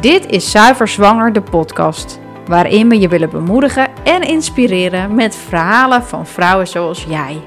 Dit 0.00 0.26
is 0.26 0.50
Zuiver 0.50 0.88
Zwanger, 0.88 1.32
de 1.32 1.42
podcast, 1.42 2.20
waarin 2.46 2.88
we 2.88 3.00
je 3.00 3.08
willen 3.08 3.30
bemoedigen 3.30 3.88
en 4.04 4.22
inspireren 4.22 5.14
met 5.14 5.36
verhalen 5.36 6.02
van 6.02 6.26
vrouwen 6.26 6.66
zoals 6.66 7.04
jij. 7.04 7.42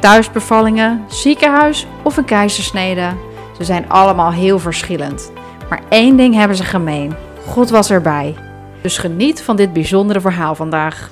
Thuisbevallingen, 0.00 1.04
ziekenhuis 1.08 1.86
of 2.04 2.16
een 2.16 2.24
keizersnede, 2.24 3.14
ze 3.56 3.64
zijn 3.64 3.88
allemaal 3.88 4.32
heel 4.32 4.58
verschillend. 4.58 5.32
Maar 5.68 5.82
één 5.88 6.16
ding 6.16 6.34
hebben 6.34 6.56
ze 6.56 6.64
gemeen: 6.64 7.16
God 7.46 7.70
was 7.70 7.90
erbij. 7.90 8.34
Dus 8.80 8.98
geniet 8.98 9.42
van 9.42 9.56
dit 9.56 9.72
bijzondere 9.72 10.20
verhaal 10.20 10.54
vandaag. 10.54 11.10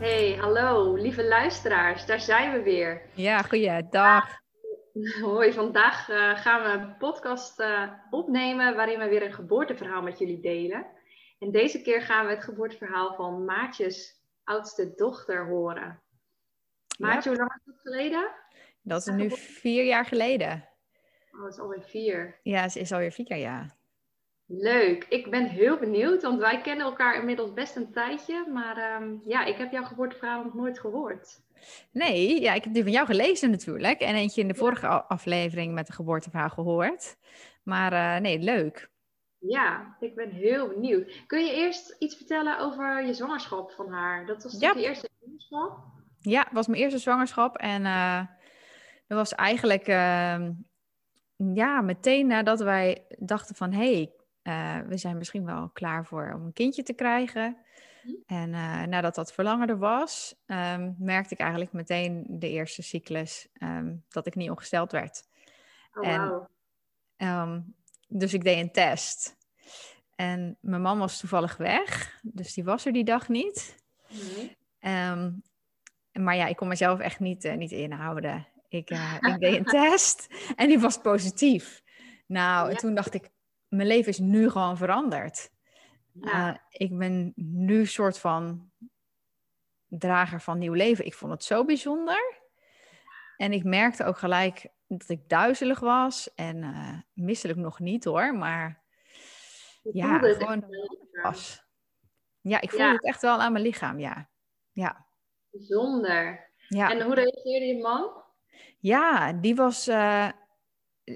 Hey, 0.00 0.38
hallo, 0.40 0.94
lieve 0.94 1.28
luisteraars, 1.28 2.06
daar 2.06 2.20
zijn 2.20 2.52
we 2.52 2.62
weer. 2.62 3.00
Ja, 3.14 3.42
goeiedag. 3.42 4.24
Hoi, 5.22 5.52
vandaag 5.52 6.08
uh, 6.08 6.36
gaan 6.36 6.62
we 6.62 6.68
een 6.68 6.96
podcast 6.96 7.60
uh, 7.60 7.92
opnemen 8.10 8.76
waarin 8.76 8.98
we 8.98 9.08
weer 9.08 9.22
een 9.22 9.32
geboorteverhaal 9.32 10.02
met 10.02 10.18
jullie 10.18 10.40
delen. 10.40 10.86
En 11.38 11.50
deze 11.50 11.82
keer 11.82 12.02
gaan 12.02 12.26
we 12.26 12.32
het 12.32 12.44
geboorteverhaal 12.44 13.14
van 13.14 13.44
Maatjes 13.44 14.22
oudste 14.44 14.94
dochter 14.94 15.46
horen. 15.46 16.02
Maatje, 16.98 17.28
hoe 17.28 17.38
lang 17.38 17.50
is 17.50 17.64
dat 17.64 17.80
geleden? 17.80 18.30
Dat 18.82 19.06
is 19.06 19.14
nu 19.14 19.30
vier 19.30 19.84
jaar 19.84 20.04
geleden. 20.04 20.68
Oh, 21.32 21.42
dat 21.42 21.52
is 21.52 21.58
alweer 21.58 21.82
vier. 21.82 22.40
Ja, 22.42 22.62
het 22.62 22.76
is 22.76 22.92
alweer 22.92 23.12
vier 23.12 23.28
jaar, 23.28 23.38
ja. 23.38 23.76
Leuk. 24.46 25.04
Ik 25.08 25.30
ben 25.30 25.46
heel 25.46 25.78
benieuwd, 25.78 26.22
want 26.22 26.40
wij 26.40 26.60
kennen 26.60 26.86
elkaar 26.86 27.18
inmiddels 27.18 27.52
best 27.52 27.76
een 27.76 27.92
tijdje. 27.92 28.46
Maar 28.52 29.02
um, 29.02 29.20
ja, 29.24 29.44
ik 29.44 29.56
heb 29.56 29.72
jouw 29.72 29.84
geboorteverhaal 29.84 30.44
nog 30.44 30.54
nooit 30.54 30.80
gehoord. 30.80 31.40
Nee, 31.92 32.40
ja, 32.40 32.52
ik 32.52 32.64
heb 32.64 32.74
die 32.74 32.82
van 32.82 32.92
jou 32.92 33.06
gelezen 33.06 33.50
natuurlijk. 33.50 34.00
En 34.00 34.14
eentje 34.14 34.40
in 34.40 34.48
de 34.48 34.54
vorige 34.54 34.86
aflevering 34.88 35.74
met 35.74 35.86
de 35.86 35.92
geboorteverhaal 35.92 36.48
gehoord. 36.48 37.16
Maar 37.62 37.92
uh, 37.92 38.20
nee, 38.20 38.38
leuk. 38.38 38.90
Ja, 39.38 39.96
ik 40.00 40.14
ben 40.14 40.30
heel 40.30 40.68
benieuwd. 40.68 41.22
Kun 41.26 41.44
je 41.44 41.52
eerst 41.52 41.96
iets 41.98 42.16
vertellen 42.16 42.58
over 42.58 43.06
je 43.06 43.14
zwangerschap 43.14 43.70
van 43.70 43.92
haar? 43.92 44.26
Dat 44.26 44.42
was 44.42 44.58
je 44.58 44.74
eerste 44.76 45.08
zwangerschap? 45.18 45.84
Ja, 46.20 46.42
het 46.42 46.52
was 46.52 46.66
mijn 46.66 46.82
eerste 46.82 46.98
zwangerschap. 46.98 47.56
En 47.56 47.82
uh, 47.84 48.20
dat 49.06 49.18
was 49.18 49.34
eigenlijk 49.34 49.88
uh, 49.88 50.48
ja, 51.36 51.80
meteen 51.80 52.26
nadat 52.26 52.60
wij 52.60 53.06
dachten 53.18 53.54
van... 53.54 53.72
hé, 53.72 53.92
hey, 53.92 54.12
uh, 54.82 54.88
we 54.88 54.96
zijn 54.96 55.18
misschien 55.18 55.44
wel 55.44 55.70
klaar 55.72 56.06
voor 56.06 56.32
om 56.34 56.44
een 56.44 56.52
kindje 56.52 56.82
te 56.82 56.92
krijgen. 56.94 57.56
En 58.26 58.52
uh, 58.52 58.82
nadat 58.82 59.14
dat 59.14 59.32
verlangen 59.32 59.68
er 59.68 59.78
was, 59.78 60.34
um, 60.46 60.94
merkte 60.98 61.34
ik 61.34 61.40
eigenlijk 61.40 61.72
meteen 61.72 62.26
de 62.28 62.48
eerste 62.48 62.82
cyclus 62.82 63.48
um, 63.62 64.04
dat 64.08 64.26
ik 64.26 64.34
niet 64.34 64.50
ongesteld 64.50 64.92
werd. 64.92 65.28
Oh, 65.94 66.06
en, 66.06 66.28
wow. 66.28 66.46
um, 67.16 67.74
dus 68.08 68.34
ik 68.34 68.44
deed 68.44 68.58
een 68.58 68.72
test. 68.72 69.36
En 70.14 70.58
mijn 70.60 70.82
man 70.82 70.98
was 70.98 71.20
toevallig 71.20 71.56
weg, 71.56 72.20
dus 72.22 72.54
die 72.54 72.64
was 72.64 72.86
er 72.86 72.92
die 72.92 73.04
dag 73.04 73.28
niet. 73.28 73.76
Nee. 74.08 74.56
maar 76.12 76.36
ja, 76.36 76.46
ik 76.46 76.56
kon 76.56 76.68
mezelf 76.68 77.00
echt 77.00 77.20
niet, 77.20 77.44
uh, 77.44 77.54
niet 77.54 77.72
inhouden. 77.72 78.46
Ik, 78.68 78.90
uh, 78.90 79.14
ik 79.34 79.38
deed 79.38 79.56
een 79.56 79.64
test 79.64 80.26
en 80.56 80.68
die 80.68 80.78
was 80.78 80.98
positief. 80.98 81.82
Nou, 82.26 82.66
ja. 82.66 82.70
en 82.70 82.76
toen 82.76 82.94
dacht 82.94 83.14
ik, 83.14 83.30
mijn 83.68 83.88
leven 83.88 84.08
is 84.08 84.18
nu 84.18 84.50
gewoon 84.50 84.76
veranderd. 84.76 85.50
Ja. 86.20 86.48
Uh, 86.50 86.56
ik 86.68 86.98
ben 86.98 87.32
nu 87.36 87.78
een 87.78 87.86
soort 87.86 88.18
van 88.18 88.70
drager 89.88 90.40
van 90.40 90.58
nieuw 90.58 90.72
leven. 90.72 91.06
Ik 91.06 91.14
vond 91.14 91.32
het 91.32 91.44
zo 91.44 91.64
bijzonder. 91.64 92.36
En 93.36 93.52
ik 93.52 93.64
merkte 93.64 94.04
ook 94.04 94.18
gelijk 94.18 94.68
dat 94.86 95.08
ik 95.08 95.28
duizelig 95.28 95.80
was. 95.80 96.34
En 96.34 96.56
uh, 96.56 96.98
misselijk 97.12 97.58
nog 97.58 97.78
niet 97.78 98.04
hoor, 98.04 98.34
maar 98.34 98.82
ja, 99.92 100.18
gewoon 100.18 100.64
was. 101.22 101.66
Ja, 102.40 102.60
ik 102.60 102.70
voelde 102.70 102.84
ja. 102.84 102.92
het 102.92 103.04
echt 103.04 103.22
wel 103.22 103.40
aan 103.40 103.52
mijn 103.52 103.64
lichaam, 103.64 103.98
ja. 103.98 104.28
ja. 104.72 105.06
Bijzonder. 105.50 106.52
Ja. 106.68 106.90
En 106.90 107.02
hoe 107.02 107.14
reageerde 107.14 107.66
je 107.66 107.78
man? 107.82 108.22
Ja, 108.78 109.32
die 109.32 109.54
was 109.54 109.88
uh, 109.88 110.28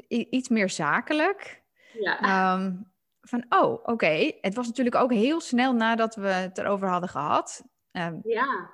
iets 0.08 0.48
meer 0.48 0.70
zakelijk. 0.70 1.62
Ja. 1.92 2.54
Um, 2.54 2.91
van, 3.22 3.44
oh, 3.48 3.72
oké. 3.72 3.90
Okay. 3.90 4.38
Het 4.40 4.54
was 4.54 4.66
natuurlijk 4.66 4.96
ook 4.96 5.12
heel 5.12 5.40
snel 5.40 5.72
nadat 5.72 6.14
we 6.14 6.28
het 6.28 6.58
erover 6.58 6.88
hadden 6.88 7.08
gehad. 7.08 7.64
Um, 7.92 8.20
ja, 8.24 8.70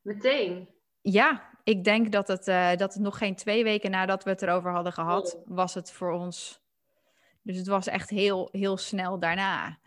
meteen. 0.00 0.68
Ja, 1.00 1.50
ik 1.64 1.84
denk 1.84 2.12
dat 2.12 2.28
het, 2.28 2.48
uh, 2.48 2.74
dat 2.76 2.94
het 2.94 3.02
nog 3.02 3.18
geen 3.18 3.34
twee 3.34 3.64
weken 3.64 3.90
nadat 3.90 4.24
we 4.24 4.30
het 4.30 4.42
erover 4.42 4.72
hadden 4.72 4.92
gehad, 4.92 5.34
oh. 5.34 5.42
was 5.46 5.74
het 5.74 5.92
voor 5.92 6.10
ons. 6.10 6.64
Dus 7.42 7.56
het 7.56 7.66
was 7.66 7.86
echt 7.86 8.10
heel, 8.10 8.48
heel 8.52 8.76
snel 8.76 9.18
daarna. 9.18 9.78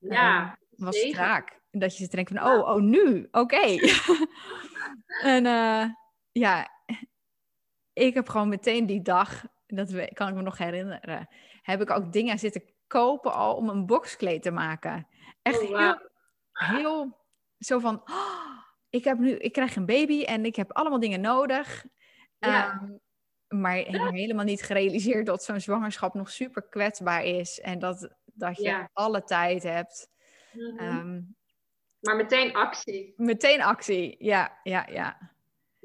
Ja, 0.00 0.58
um, 0.78 0.84
was 0.84 1.02
het 1.02 1.14
raak. 1.14 1.60
Dat 1.70 1.92
je 1.92 1.98
zit 1.98 2.10
te 2.10 2.16
denken 2.16 2.36
van, 2.36 2.46
oh, 2.52 2.68
oh, 2.68 2.82
nu, 2.82 3.28
oké. 3.30 3.38
Okay. 3.38 3.78
en 5.36 5.44
uh, 5.44 5.84
ja, 6.32 6.70
ik 7.92 8.14
heb 8.14 8.28
gewoon 8.28 8.48
meteen 8.48 8.86
die 8.86 9.02
dag, 9.02 9.44
dat 9.66 10.12
kan 10.12 10.28
ik 10.28 10.34
me 10.34 10.42
nog 10.42 10.58
herinneren, 10.58 11.28
heb 11.62 11.80
ik 11.80 11.90
ook 11.90 12.12
dingen 12.12 12.38
zitten 12.38 12.62
kopen 12.86 13.32
al 13.32 13.56
om 13.56 13.68
een 13.68 13.86
boxkleed 13.86 14.42
te 14.42 14.50
maken. 14.50 15.06
Echt 15.42 15.62
oh, 15.62 15.68
wow. 15.68 15.78
heel, 15.78 15.98
heel 16.52 17.24
zo 17.58 17.78
van, 17.78 18.02
oh, 18.04 18.58
ik, 18.90 19.04
heb 19.04 19.18
nu, 19.18 19.30
ik 19.30 19.52
krijg 19.52 19.76
een 19.76 19.86
baby 19.86 20.22
en 20.22 20.44
ik 20.44 20.56
heb 20.56 20.72
allemaal 20.72 21.00
dingen 21.00 21.20
nodig. 21.20 21.84
Ja. 22.38 22.72
Um, 22.82 23.00
maar 23.48 23.74
helemaal 23.74 24.44
niet 24.44 24.62
gerealiseerd 24.62 25.26
dat 25.26 25.44
zo'n 25.44 25.60
zwangerschap 25.60 26.14
nog 26.14 26.30
super 26.30 26.62
kwetsbaar 26.68 27.24
is. 27.24 27.60
En 27.60 27.78
dat, 27.78 28.14
dat 28.24 28.56
je 28.56 28.62
Ja. 28.62 28.90
alle 28.92 29.24
tijd 29.24 29.62
hebt. 29.62 30.08
Mhm. 30.52 30.78
Ehm, 30.78 31.20
Maar 32.00 32.16
meteen 32.16 32.54
actie. 32.54 33.14
meteen 33.16 33.62
actie, 33.62 34.16
ja, 34.18 34.60
ja, 34.62 34.86
ja. 34.90 35.35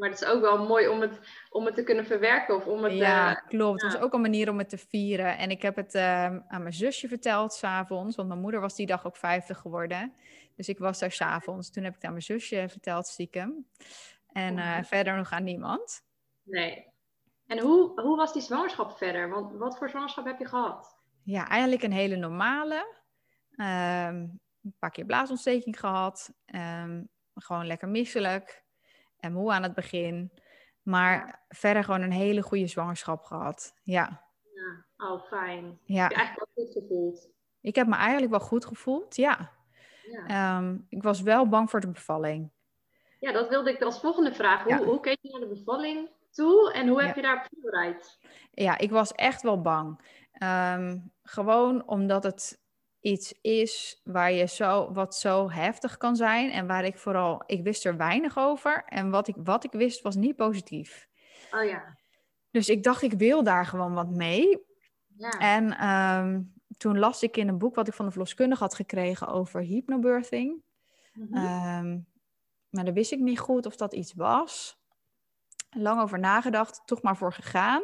Maar 0.01 0.09
het 0.09 0.22
is 0.22 0.28
ook 0.28 0.41
wel 0.41 0.66
mooi 0.67 0.88
om 0.88 1.01
het, 1.01 1.19
om 1.50 1.66
het 1.66 1.75
te 1.75 1.84
kunnen 1.84 2.06
verwerken 2.06 2.56
of 2.56 2.66
om 2.66 2.84
het... 2.84 2.94
Ja, 2.94 3.35
eh, 3.35 3.47
klopt. 3.47 3.81
ja. 3.81 3.88
Het 3.88 3.95
was 3.95 4.03
ook 4.06 4.13
een 4.13 4.22
manier 4.22 4.50
om 4.50 4.57
het 4.57 4.69
te 4.69 4.78
vieren. 4.78 5.38
En 5.38 5.50
ik 5.51 5.62
heb 5.62 5.75
het 5.75 5.95
ehm, 5.95 6.39
aan 6.47 6.62
mijn 6.62 6.73
zusje 6.73 7.07
verteld 7.07 7.53
s'avonds, 7.53 8.16
want 8.16 8.28
mijn 8.28 8.40
moeder 8.40 8.59
was 8.61 8.75
die 8.75 8.85
dag 8.85 9.06
ook 9.06 9.16
50 9.17 9.57
geworden. 9.57 10.13
Dus 10.56 10.69
ik 10.69 10.78
was 10.78 11.00
daar 11.00 11.11
s'avonds. 11.11 11.72
Toen 11.72 11.84
heb 11.84 11.91
ik 11.91 11.97
het 11.97 12.06
aan 12.06 12.11
mijn 12.13 12.23
zusje 12.23 12.66
verteld 12.69 13.07
stiekem. 13.07 13.67
En 14.31 14.57
eh, 14.57 14.66
Mhm. 14.75 14.84
verder 14.84 15.16
nog 15.16 15.31
aan 15.31 15.44
niemand. 15.44 16.01
Nee. 16.44 16.88
En 17.47 17.59
hoe, 17.59 18.01
hoe 18.01 18.17
was 18.17 18.34
die 18.34 18.41
zwangerschap 18.41 18.97
verder? 18.97 19.29
Want 19.29 19.53
wat 19.53 19.78
voor 19.78 19.90
zwangerschap 19.90 20.25
heb 20.25 20.40
je 20.40 20.45
gehad? 20.45 20.97
Ja, 21.23 21.47
eigenlijk 21.47 21.84
een 21.84 21.91
hele 21.91 22.16
normale. 22.16 22.95
Ehm, 23.56 24.16
een 24.63 24.75
paar 24.79 24.91
keer 24.91 25.06
blaasontsteking 25.06 25.79
gehad. 25.79 26.34
Ehm, 26.45 27.03
gewoon 27.35 27.67
lekker 27.67 27.88
misselijk. 27.90 28.60
En 29.22 29.34
moe 29.34 29.52
aan 29.52 29.64
het 29.64 29.74
begin. 29.74 30.32
Maar 30.82 31.44
verder 31.50 31.84
gewoon 31.84 32.02
een 32.02 32.12
hele 32.12 32.42
goede 32.42 32.68
zwangerschap 32.68 33.24
gehad. 33.24 33.74
Ja, 33.84 34.24
Ja, 34.54 34.86
oh 35.12 35.22
fijn. 35.28 35.80
ja. 35.86 36.02
Heb 36.02 36.12
je 36.12 36.18
eigenlijk 36.18 36.50
wel 36.56 36.66
goed 36.66 36.74
gevoeld? 36.74 37.30
Ik 37.62 37.76
heb 37.76 37.88
me 37.88 37.96
eigenlijk 37.96 38.32
wel 38.32 38.40
goed 38.40 38.66
gevoeld, 38.66 39.16
ja. 39.16 39.52
Ja. 40.12 40.26
Ehm, 40.58 40.78
ik 40.90 41.04
was 41.04 41.22
wel 41.22 41.48
bang 41.48 41.70
voor 41.70 41.80
de 41.80 41.88
bevalling. 41.92 42.52
ja, 43.20 43.32
dat 43.32 43.50
wilde 43.50 43.72
ik 43.72 43.82
als 43.82 44.00
volgende 44.00 44.34
vraag. 44.34 44.64
Hoe, 44.64 44.86
hoe 44.86 45.00
keek 45.00 45.18
je 45.22 45.30
naar 45.32 45.40
de 45.50 45.56
bevalling 45.56 46.09
toe 46.32 46.74
en 46.74 46.88
hoe 46.88 47.03
heb 47.03 47.16
je 47.16 47.22
daarop 47.22 47.48
voorbereid? 47.52 48.20
Ja, 48.52 48.78
ik 48.78 48.92
was 48.92 49.12
echt 49.12 49.42
wel 49.42 49.62
bang. 49.62 50.00
Ehm, 50.32 50.98
gewoon 51.24 51.88
omdat 51.88 52.24
het 52.24 52.60
iets 53.01 53.34
is 53.41 54.01
waar 54.03 54.31
je 54.31 54.47
zo, 54.47 54.91
wat 54.94 55.16
zo 55.16 55.51
heftig 55.51 55.97
kan 55.97 56.16
zijn. 56.16 56.51
En 56.51 56.67
waar 56.67 56.85
ik 56.85 56.97
vooral, 56.97 57.44
ik 57.45 57.63
wist 57.63 57.85
er 57.85 57.97
weinig 57.97 58.38
over. 58.38 58.84
En 58.85 59.09
wat 59.09 59.28
ik, 59.28 59.35
wat 59.38 59.63
ik 59.63 59.72
wist 59.72 60.01
was 60.01 60.16
niet 60.16 60.35
positief. 60.35 61.07
Oh 61.51 61.63
ja. 61.63 61.97
Dus 62.51 62.69
ik 62.69 62.84
dacht, 62.84 63.01
ik 63.01 63.13
wil 63.13 63.44
daar 63.44 63.66
gewoon 63.66 63.94
wat 63.94 64.09
mee. 64.09 64.66
Ja. 65.17 65.29
En 65.29 65.78
ehm, 65.78 66.41
toen 66.78 67.00
las 67.00 67.23
ik 67.23 67.38
in 67.38 67.47
een 67.47 67.58
boek 67.58 67.76
wat 67.76 67.87
ik 67.87 67.93
van 67.93 68.05
de 68.05 68.11
verloskundige 68.11 68.64
had 68.64 68.76
gekregen 68.76 69.28
over 69.28 69.61
hypnobirthing. 69.61 70.64
Mhm. 71.14 71.35
Ehm, 71.35 71.99
maar 72.70 72.85
daar 72.85 72.93
wist 72.93 73.11
ik 73.11 73.20
niet 73.20 73.40
goed 73.40 73.66
of 73.66 73.76
dat 73.76 73.93
iets 73.93 74.14
was. 74.14 74.79
Lang 75.70 76.02
over 76.02 76.20
nagedacht, 76.20 76.81
toch 76.85 77.02
maar 77.02 77.17
voor 77.17 77.34
gegaan. 77.34 77.81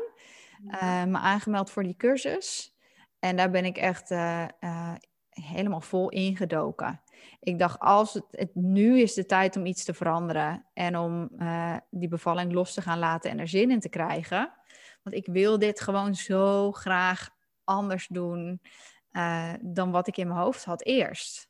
Ja. 0.64 0.80
Eh, 0.80 1.10
me 1.10 1.18
aangemeld 1.18 1.72
voor 1.72 1.84
die 1.84 1.96
cursus. 1.96 2.77
En 3.20 3.36
daar 3.36 3.50
ben 3.50 3.66
ik 3.66 3.78
echt 3.78 4.12
eh, 4.12 4.44
eh, 4.44 4.96
helemaal 5.30 5.82
vol 5.82 6.10
ingedoken. 6.10 7.02
Ik 7.40 7.60
dacht, 7.60 7.80
als 7.80 8.14
het, 8.14 8.26
het 8.30 8.56
nu 8.56 9.02
is 9.02 9.14
de 9.14 9.26
tijd 9.26 9.56
om 9.56 9.66
iets 9.66 9.84
te 9.84 9.94
veranderen 9.94 10.66
en 10.74 10.98
om 10.98 11.30
eh, 11.38 11.78
die 11.90 12.08
bevalling 12.08 12.54
los 12.54 12.74
te 12.74 12.82
gaan 12.82 13.00
laten 13.00 13.32
en 13.32 13.40
er 13.40 13.48
zin 13.48 13.72
in 13.72 13.80
te 13.80 13.90
krijgen. 13.90 14.54
Want 15.04 15.16
ik 15.16 15.26
wil 15.26 15.60
dit 15.60 15.82
gewoon 15.82 16.16
zo 16.16 16.72
graag 16.72 17.30
anders 17.64 18.08
doen 18.08 18.62
dan 19.62 19.92
wat 19.92 20.08
ik 20.08 20.18
in 20.18 20.28
mijn 20.28 20.40
hoofd 20.40 20.66
had 20.66 20.84
eerst. 20.84 21.50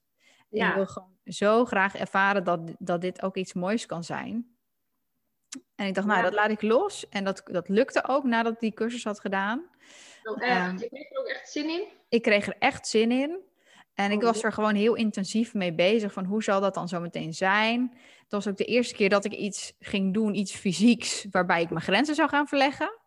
Ja. 0.50 0.69
Ik 0.69 0.75
wil 0.75 0.86
gewoon 0.86 1.18
zo 1.24 1.66
graag 1.66 1.96
ervaren 1.96 2.44
dat, 2.44 2.60
dat 2.80 3.02
dit 3.02 3.22
ook 3.22 3.36
iets 3.36 3.54
moois 3.54 3.86
kan 3.86 4.04
zijn. 4.04 4.58
En 5.75 5.88
ik 5.88 5.94
dacht, 5.94 6.08
nou, 6.08 6.19
Ja. 6.19 6.25
dat 6.25 6.34
laat 6.34 6.50
ik 6.50 6.62
los. 6.62 7.10
En 7.10 7.24
dat, 7.24 7.42
dat 7.46 7.69
lukte 7.69 8.08
ook 8.08 8.24
nadat 8.24 8.54
ik 8.54 8.60
die 8.60 8.74
cursus 8.74 9.04
had 9.04 9.19
gedaan. 9.19 9.69
Oh, 10.29 10.41
echt? 10.44 10.68
Ehm, 10.68 10.77
je 10.77 10.88
kreeg 10.89 11.12
er 11.12 11.19
ook 11.19 11.27
echt 11.27 11.50
zin 11.50 11.69
in? 11.69 11.83
ik 12.09 12.21
kreeg 12.21 12.47
er 12.47 12.56
echt 12.59 12.88
zin 12.88 13.12
in. 13.12 13.39
En 13.94 14.12
ik 14.12 14.18
Oh, 14.18 14.24
was 14.24 14.44
er 14.44 14.53
gewoon 14.53 14.75
heel 14.75 14.95
intensief 14.95 15.53
mee 15.53 15.74
bezig 15.74 16.13
van 16.13 16.25
hoe 16.25 16.44
zal 16.44 16.62
dat 16.62 16.74
dan 16.74 16.88
zo 16.88 17.00
meteen 17.00 17.33
zijn. 17.33 17.97
Het 18.21 18.31
was 18.31 18.47
ook 18.47 18.57
de 18.57 18.65
eerste 18.65 18.95
keer 18.95 19.09
dat 19.09 19.25
ik 19.25 19.31
iets 19.33 19.74
ging 19.79 20.13
doen, 20.13 20.35
iets 20.35 20.56
fysieks, 20.56 21.25
waarbij 21.31 21.62
ik 21.62 21.69
mijn 21.69 21.81
grenzen 21.81 22.15
zou 22.15 22.29
gaan 22.29 22.47
verleggen. 22.47 23.00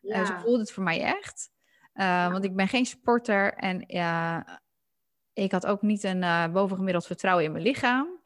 Ja. 0.00 0.14
Eh, 0.14 0.26
zo 0.26 0.34
voelde 0.38 0.58
het 0.58 0.72
voor 0.72 0.82
mij 0.82 1.00
echt. 1.02 1.50
Eh, 1.92 2.30
Want 2.32 2.44
ik 2.44 2.56
ben 2.56 2.68
geen 2.68 2.86
sporter 2.86 3.54
en 3.54 3.84
ja, 3.86 4.44
ik 5.32 5.52
had 5.52 5.66
ook 5.66 5.82
niet 5.82 6.02
een 6.04 6.22
eh, 6.22 6.48
bovengemiddeld 6.52 7.06
vertrouwen 7.06 7.44
in 7.44 7.52
mijn 7.52 7.64
lichaam. 7.64 8.20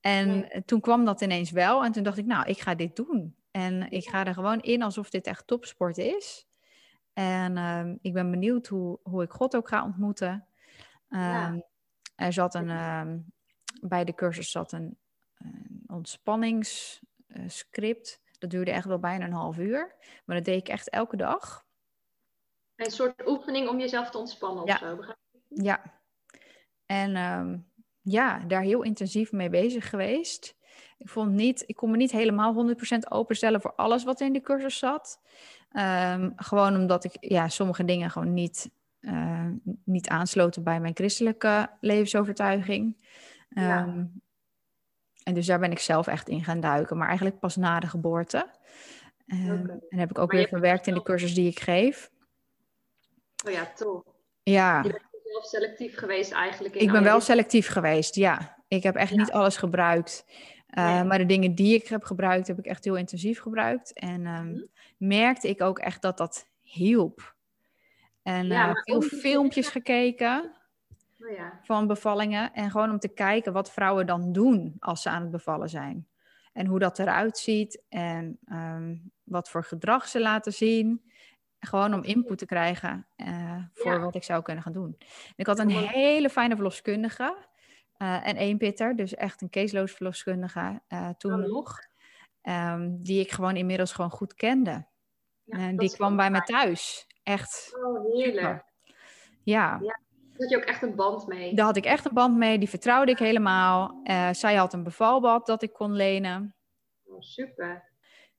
En 0.00 0.28
Nee. 0.38 0.64
toen 0.64 0.80
kwam 0.80 1.04
dat 1.04 1.20
ineens 1.20 1.50
wel 1.50 1.84
en 1.84 1.92
toen 1.92 2.02
dacht 2.02 2.18
ik, 2.18 2.26
nou, 2.26 2.46
ik 2.48 2.60
ga 2.60 2.74
dit 2.74 2.96
doen. 2.96 3.36
En 3.50 3.90
ik 3.90 4.08
ga 4.08 4.26
er 4.26 4.34
gewoon 4.34 4.60
in 4.60 4.82
alsof 4.82 5.10
dit 5.10 5.26
echt 5.26 5.46
topsport 5.46 5.98
is. 5.98 6.46
En 7.20 7.56
ehm, 7.56 7.96
ik 8.00 8.12
ben 8.12 8.30
benieuwd 8.30 8.66
hoe, 8.66 8.98
hoe 9.02 9.22
ik 9.22 9.30
God 9.30 9.56
ook 9.56 9.68
ga 9.68 9.84
ontmoeten. 9.84 10.46
Ja. 11.08 11.46
Ehm, 11.46 11.60
Er 12.14 12.32
zat 12.32 12.54
een, 12.54 12.70
ehm, 12.70 13.18
bij 13.80 14.04
de 14.04 14.14
cursus 14.14 14.50
zat 14.50 14.72
een, 14.72 14.98
een 15.38 15.84
ontspanningsscript. 15.86 18.20
Dat 18.38 18.50
duurde 18.50 18.70
echt 18.70 18.86
wel 18.86 18.98
bijna 18.98 19.24
een 19.24 19.32
half 19.32 19.58
uur. 19.58 19.94
Maar 20.24 20.36
dat 20.36 20.44
deed 20.44 20.60
ik 20.60 20.68
echt 20.68 20.90
elke 20.90 21.16
dag. 21.16 21.66
Een 22.76 22.90
soort 22.90 23.28
oefening 23.28 23.68
om 23.68 23.78
jezelf 23.78 24.10
te 24.10 24.18
ontspannen 24.18 24.66
Ja. 24.66 24.72
of 24.74 24.78
zo. 24.78 24.98
Ja. 25.48 26.00
En 26.86 27.12
ja, 28.00 28.38
daar 28.38 28.62
heel 28.62 28.82
intensief 28.82 29.32
mee 29.32 29.50
bezig 29.50 29.88
geweest. 29.88 30.56
Ik, 31.00 31.08
vond 31.08 31.30
niet, 31.32 31.62
ik 31.66 31.76
kon 31.76 31.90
me 31.90 31.96
niet 31.96 32.10
helemaal 32.10 32.74
100% 32.74 32.98
openstellen 33.08 33.60
voor 33.60 33.74
alles 33.74 34.04
wat 34.04 34.20
in 34.20 34.32
de 34.32 34.40
cursus 34.40 34.78
zat. 34.78 35.20
Ehm, 35.70 36.30
gewoon 36.36 36.76
omdat 36.76 37.04
ik 37.04 37.16
ja, 37.20 37.48
sommige 37.48 37.84
dingen 37.84 38.10
gewoon 38.10 38.34
niet, 38.34 38.70
eh, 39.00 39.48
niet 39.84 40.08
aansloten 40.08 40.62
bij 40.64 40.80
mijn 40.80 40.96
christelijke 40.96 41.70
levensovertuiging. 41.80 42.96
Ja. 43.48 43.78
Ehm, 43.86 44.04
En 45.22 45.34
dus 45.34 45.46
daar 45.46 45.58
ben 45.58 45.70
ik 45.70 45.78
zelf 45.78 46.06
echt 46.06 46.28
in 46.28 46.44
gaan 46.44 46.60
duiken, 46.60 46.96
maar 46.96 47.06
eigenlijk 47.08 47.38
pas 47.38 47.56
na 47.56 47.80
de 47.80 47.86
geboorte. 47.86 48.50
Ehm. 49.26 49.68
En 49.88 49.98
heb 49.98 50.10
ik 50.10 50.18
ook 50.18 50.32
Maar 50.32 50.40
weer 50.40 50.48
verwerkt 50.48 50.86
in 50.86 50.94
de 50.94 51.02
cursus 51.02 51.34
die 51.34 51.48
ik 51.50 51.60
geef. 51.60 52.10
Oh 53.46 53.52
ja, 53.52 53.72
tof. 53.74 54.02
Ja. 54.42 54.82
Je 54.82 54.90
bent 54.90 55.02
zelf 55.24 55.44
selectief 55.44 55.96
geweest 55.98 56.32
eigenlijk. 56.32 56.74
In 56.74 56.80
Ik 56.80 56.92
ben 56.92 57.02
wel 57.02 57.20
selectief 57.20 57.68
geweest, 57.68 58.14
ja. 58.14 58.58
Ik 58.68 58.82
heb 58.82 58.94
echt 58.96 59.10
Ja. 59.10 59.16
niet 59.16 59.32
alles 59.32 59.56
gebruikt. 59.56 60.24
Nee. 60.74 61.04
Maar 61.04 61.18
de 61.18 61.26
dingen 61.26 61.54
die 61.54 61.74
ik 61.74 61.88
heb 61.88 62.02
gebruikt, 62.04 62.46
heb 62.46 62.58
ik 62.58 62.66
echt 62.66 62.84
heel 62.84 62.96
intensief 62.96 63.40
gebruikt. 63.40 63.92
En 63.92 64.26
um, 64.26 64.50
Mhm. 64.52 64.60
merkte 64.96 65.48
ik 65.48 65.60
ook 65.60 65.78
echt 65.78 66.02
dat 66.02 66.16
dat 66.18 66.48
hielp. 66.60 67.34
En 68.22 68.46
Ja, 68.46 68.66
maar 68.66 68.82
veel 68.84 69.00
filmpjes 69.02 69.68
gekeken 69.68 70.52
Oh 71.20 71.30
ja. 71.36 71.60
van 71.62 71.86
bevallingen. 71.86 72.52
En 72.52 72.70
gewoon 72.70 72.90
om 72.90 72.98
te 72.98 73.08
kijken 73.08 73.52
wat 73.52 73.72
vrouwen 73.72 74.06
dan 74.06 74.32
doen 74.32 74.76
als 74.78 75.02
ze 75.02 75.08
aan 75.10 75.22
het 75.22 75.30
bevallen 75.30 75.68
zijn. 75.68 76.06
En 76.52 76.66
hoe 76.66 76.78
dat 76.78 76.98
eruit 76.98 77.38
ziet. 77.38 77.82
En 77.88 78.38
um, 78.52 79.10
wat 79.24 79.50
voor 79.50 79.64
gedrag 79.64 80.08
ze 80.08 80.20
laten 80.20 80.52
zien. 80.52 81.02
Gewoon 81.60 81.94
om 81.94 82.02
input 82.02 82.38
te 82.38 82.46
krijgen 82.46 83.06
uh, 83.16 83.56
voor 83.74 83.92
Ja. 83.92 83.98
wat 84.00 84.14
ik 84.14 84.22
zou 84.24 84.42
kunnen 84.42 84.62
gaan 84.62 84.72
doen. 84.72 84.96
En 84.98 85.34
ik 85.36 85.46
had 85.46 85.58
een 85.58 85.70
hele 85.70 86.30
fijne 86.30 86.54
verloskundige. 86.54 87.36
Uh, 88.02 88.26
en 88.28 88.36
één 88.36 88.58
pitter, 88.58 88.96
dus 88.96 89.14
echt 89.14 89.40
een 89.42 89.50
caseloos 89.50 89.92
verloskundige 89.92 90.80
uh, 90.88 91.08
toen 91.18 91.32
Oh, 91.44 91.48
nog. 91.50 91.78
Um, 92.42 93.02
die 93.02 93.20
ik 93.20 93.30
gewoon 93.30 93.56
inmiddels 93.56 93.92
gewoon 93.92 94.10
goed 94.10 94.34
kende. 94.34 94.86
Ja, 95.44 95.58
en 95.58 95.76
die 95.76 95.90
kwam 95.92 96.16
bij 96.16 96.30
me 96.30 96.40
thuis. 96.42 97.06
Echt 97.22 97.76
Oh, 97.84 98.12
heerlijk. 98.14 98.64
Ja, 99.42 99.78
Ja. 99.78 99.78
Daar 99.78 100.48
had 100.48 100.50
je 100.50 100.56
ook 100.56 100.74
echt 100.74 100.82
een 100.82 100.94
band 100.94 101.26
mee. 101.26 101.54
daar 101.54 101.64
had 101.64 101.76
ik 101.76 101.84
echt 101.84 102.04
een 102.04 102.14
band 102.14 102.36
mee. 102.36 102.58
Die 102.58 102.68
vertrouwde 102.68 103.10
ik 103.12 103.18
helemaal. 103.18 104.00
Uh, 104.04 104.28
zij 104.32 104.54
had 104.54 104.72
een 104.72 104.82
bevalbad 104.82 105.46
dat 105.46 105.62
ik 105.62 105.72
kon 105.72 105.92
lenen. 105.92 106.54
Oh, 107.04 107.20
super. 107.20 107.88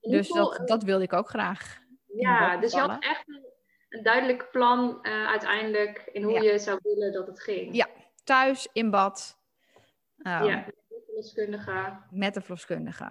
En 0.00 0.10
Dus 0.10 0.28
hoeveel, 0.28 0.50
dat, 0.58 0.68
dat 0.68 0.82
wilde 0.82 1.04
ik 1.04 1.12
ook 1.12 1.28
graag. 1.28 1.78
Ja, 2.06 2.56
dus 2.56 2.72
je 2.72 2.78
had 2.78 3.02
echt 3.04 3.28
een, 3.28 3.44
een 3.88 4.02
duidelijk 4.02 4.48
plan 4.50 5.04
uiteindelijk 5.06 6.08
in 6.12 6.22
hoe 6.22 6.32
Ja. 6.32 6.52
je 6.52 6.58
zou 6.58 6.78
willen 6.82 7.12
dat 7.12 7.26
het 7.26 7.40
ging. 7.42 7.74
Ja. 7.76 7.88
Thuis, 8.24 8.68
in 8.72 8.90
bad. 8.90 9.40
Ja, 10.22 10.40
met 10.44 10.66
de 10.66 11.02
verloskundige. 11.06 11.96
Met 12.10 12.34
de 12.34 12.40
verloskundige. 12.40 13.04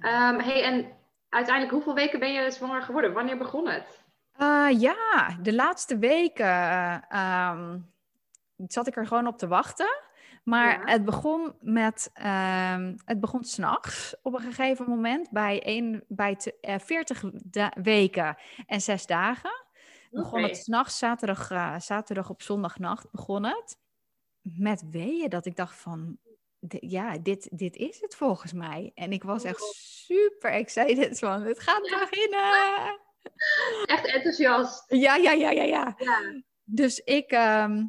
Um, 0.00 0.40
hey, 0.40 0.62
en 0.62 0.92
uiteindelijk, 1.28 1.74
hoeveel 1.74 1.94
weken 1.94 2.18
ben 2.18 2.32
je 2.32 2.50
zwanger 2.50 2.82
geworden? 2.82 3.12
Wanneer 3.12 3.38
begon 3.38 3.68
het? 3.68 4.00
Uh, 4.40 4.80
ja, 4.80 5.36
de 5.42 5.54
laatste 5.54 5.98
weken 5.98 7.18
um, 7.18 7.92
zat 8.56 8.86
ik 8.86 8.96
er 8.96 9.06
gewoon 9.06 9.26
op 9.26 9.38
te 9.38 9.46
wachten. 9.48 10.00
Maar 10.44 10.78
Ja. 10.78 10.92
het 10.92 11.04
begon 11.04 11.54
met, 11.60 12.10
um, 12.18 12.96
het 13.04 13.20
begon 13.20 13.44
s'nachts 13.44 14.16
op 14.22 14.34
een 14.34 14.40
gegeven 14.40 14.88
moment 14.88 15.30
bij, 15.30 15.62
een, 15.64 16.04
bij 16.08 16.36
te, 16.36 16.54
uh, 16.60 16.74
40 16.78 17.22
da- 17.44 17.72
weken 17.82 18.36
en 18.66 18.80
zes 18.80 19.06
dagen. 19.06 19.64
Begon 20.10 20.42
het 20.42 20.56
s'nachts, 20.56 20.98
zaterdag, 20.98 21.50
uh, 21.50 21.78
zaterdag 21.78 22.30
op 22.30 22.42
zondagnacht 22.42 23.10
begon 23.10 23.44
het. 23.44 23.78
Met 24.42 24.82
weeën 24.90 25.28
dat 25.28 25.46
ik 25.46 25.56
dacht 25.56 25.76
van, 25.76 26.18
ja, 26.68 27.18
dit, 27.18 27.48
dit 27.52 27.76
is 27.76 28.00
het 28.00 28.14
volgens 28.16 28.52
mij. 28.52 28.90
En 28.94 29.12
ik 29.12 29.22
was 29.22 29.44
echt 29.44 29.62
Oh. 29.62 29.68
super 29.74 30.50
excited 30.50 31.18
van, 31.18 31.42
het 31.42 31.60
gaat 31.60 31.88
Ja. 31.88 31.98
beginnen. 31.98 33.00
Echt 33.96 34.06
enthousiast. 34.06 34.84
Ja, 34.88 35.16
ja, 35.16 35.32
ja, 35.32 35.50
ja, 35.50 35.62
ja. 35.62 35.94
Ja. 35.98 36.42
Dus 36.64 36.98
ik 36.98 37.30
ehm, 37.30 37.84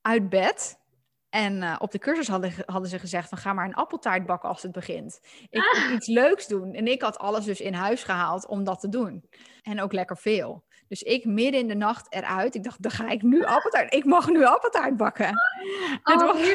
uit 0.00 0.28
bed. 0.28 0.82
En 1.28 1.62
eh, 1.62 1.76
op 1.78 1.90
de 1.90 1.98
cursus 1.98 2.28
hadden, 2.28 2.52
hadden 2.66 2.90
ze 2.90 2.98
gezegd 2.98 3.28
van 3.28 3.38
ga 3.38 3.52
maar 3.52 3.64
een 3.66 3.74
appeltaart 3.74 4.26
bakken 4.26 4.48
als 4.48 4.62
het 4.62 4.72
begint. 4.72 5.20
Ik 5.50 5.60
moet 5.84 5.92
iets 5.94 6.06
leuks 6.06 6.46
doen. 6.46 6.74
En 6.74 6.86
ik 6.86 7.02
had 7.02 7.18
alles 7.18 7.44
dus 7.44 7.60
in 7.60 7.74
huis 7.74 8.02
gehaald 8.02 8.46
om 8.46 8.64
dat 8.64 8.80
te 8.80 8.88
doen. 8.88 9.28
En 9.62 9.80
ook 9.80 9.92
lekker 9.92 10.16
veel. 10.16 10.63
Dus 10.88 11.02
ik 11.02 11.24
midden 11.24 11.60
in 11.60 11.68
de 11.68 11.74
nacht 11.74 12.12
eruit. 12.12 12.54
Ik 12.54 12.62
dacht, 12.64 12.82
dan 12.82 12.90
ga 12.90 13.08
ik 13.08 13.22
nu 13.22 13.44
appeltaart. 13.44 13.94
Ik 13.94 14.04
mag 14.04 14.28
nu 14.28 14.44
appeltaart 14.44 14.96
bakken. 14.96 15.30
Oh, 16.02 16.16
was- 16.16 16.48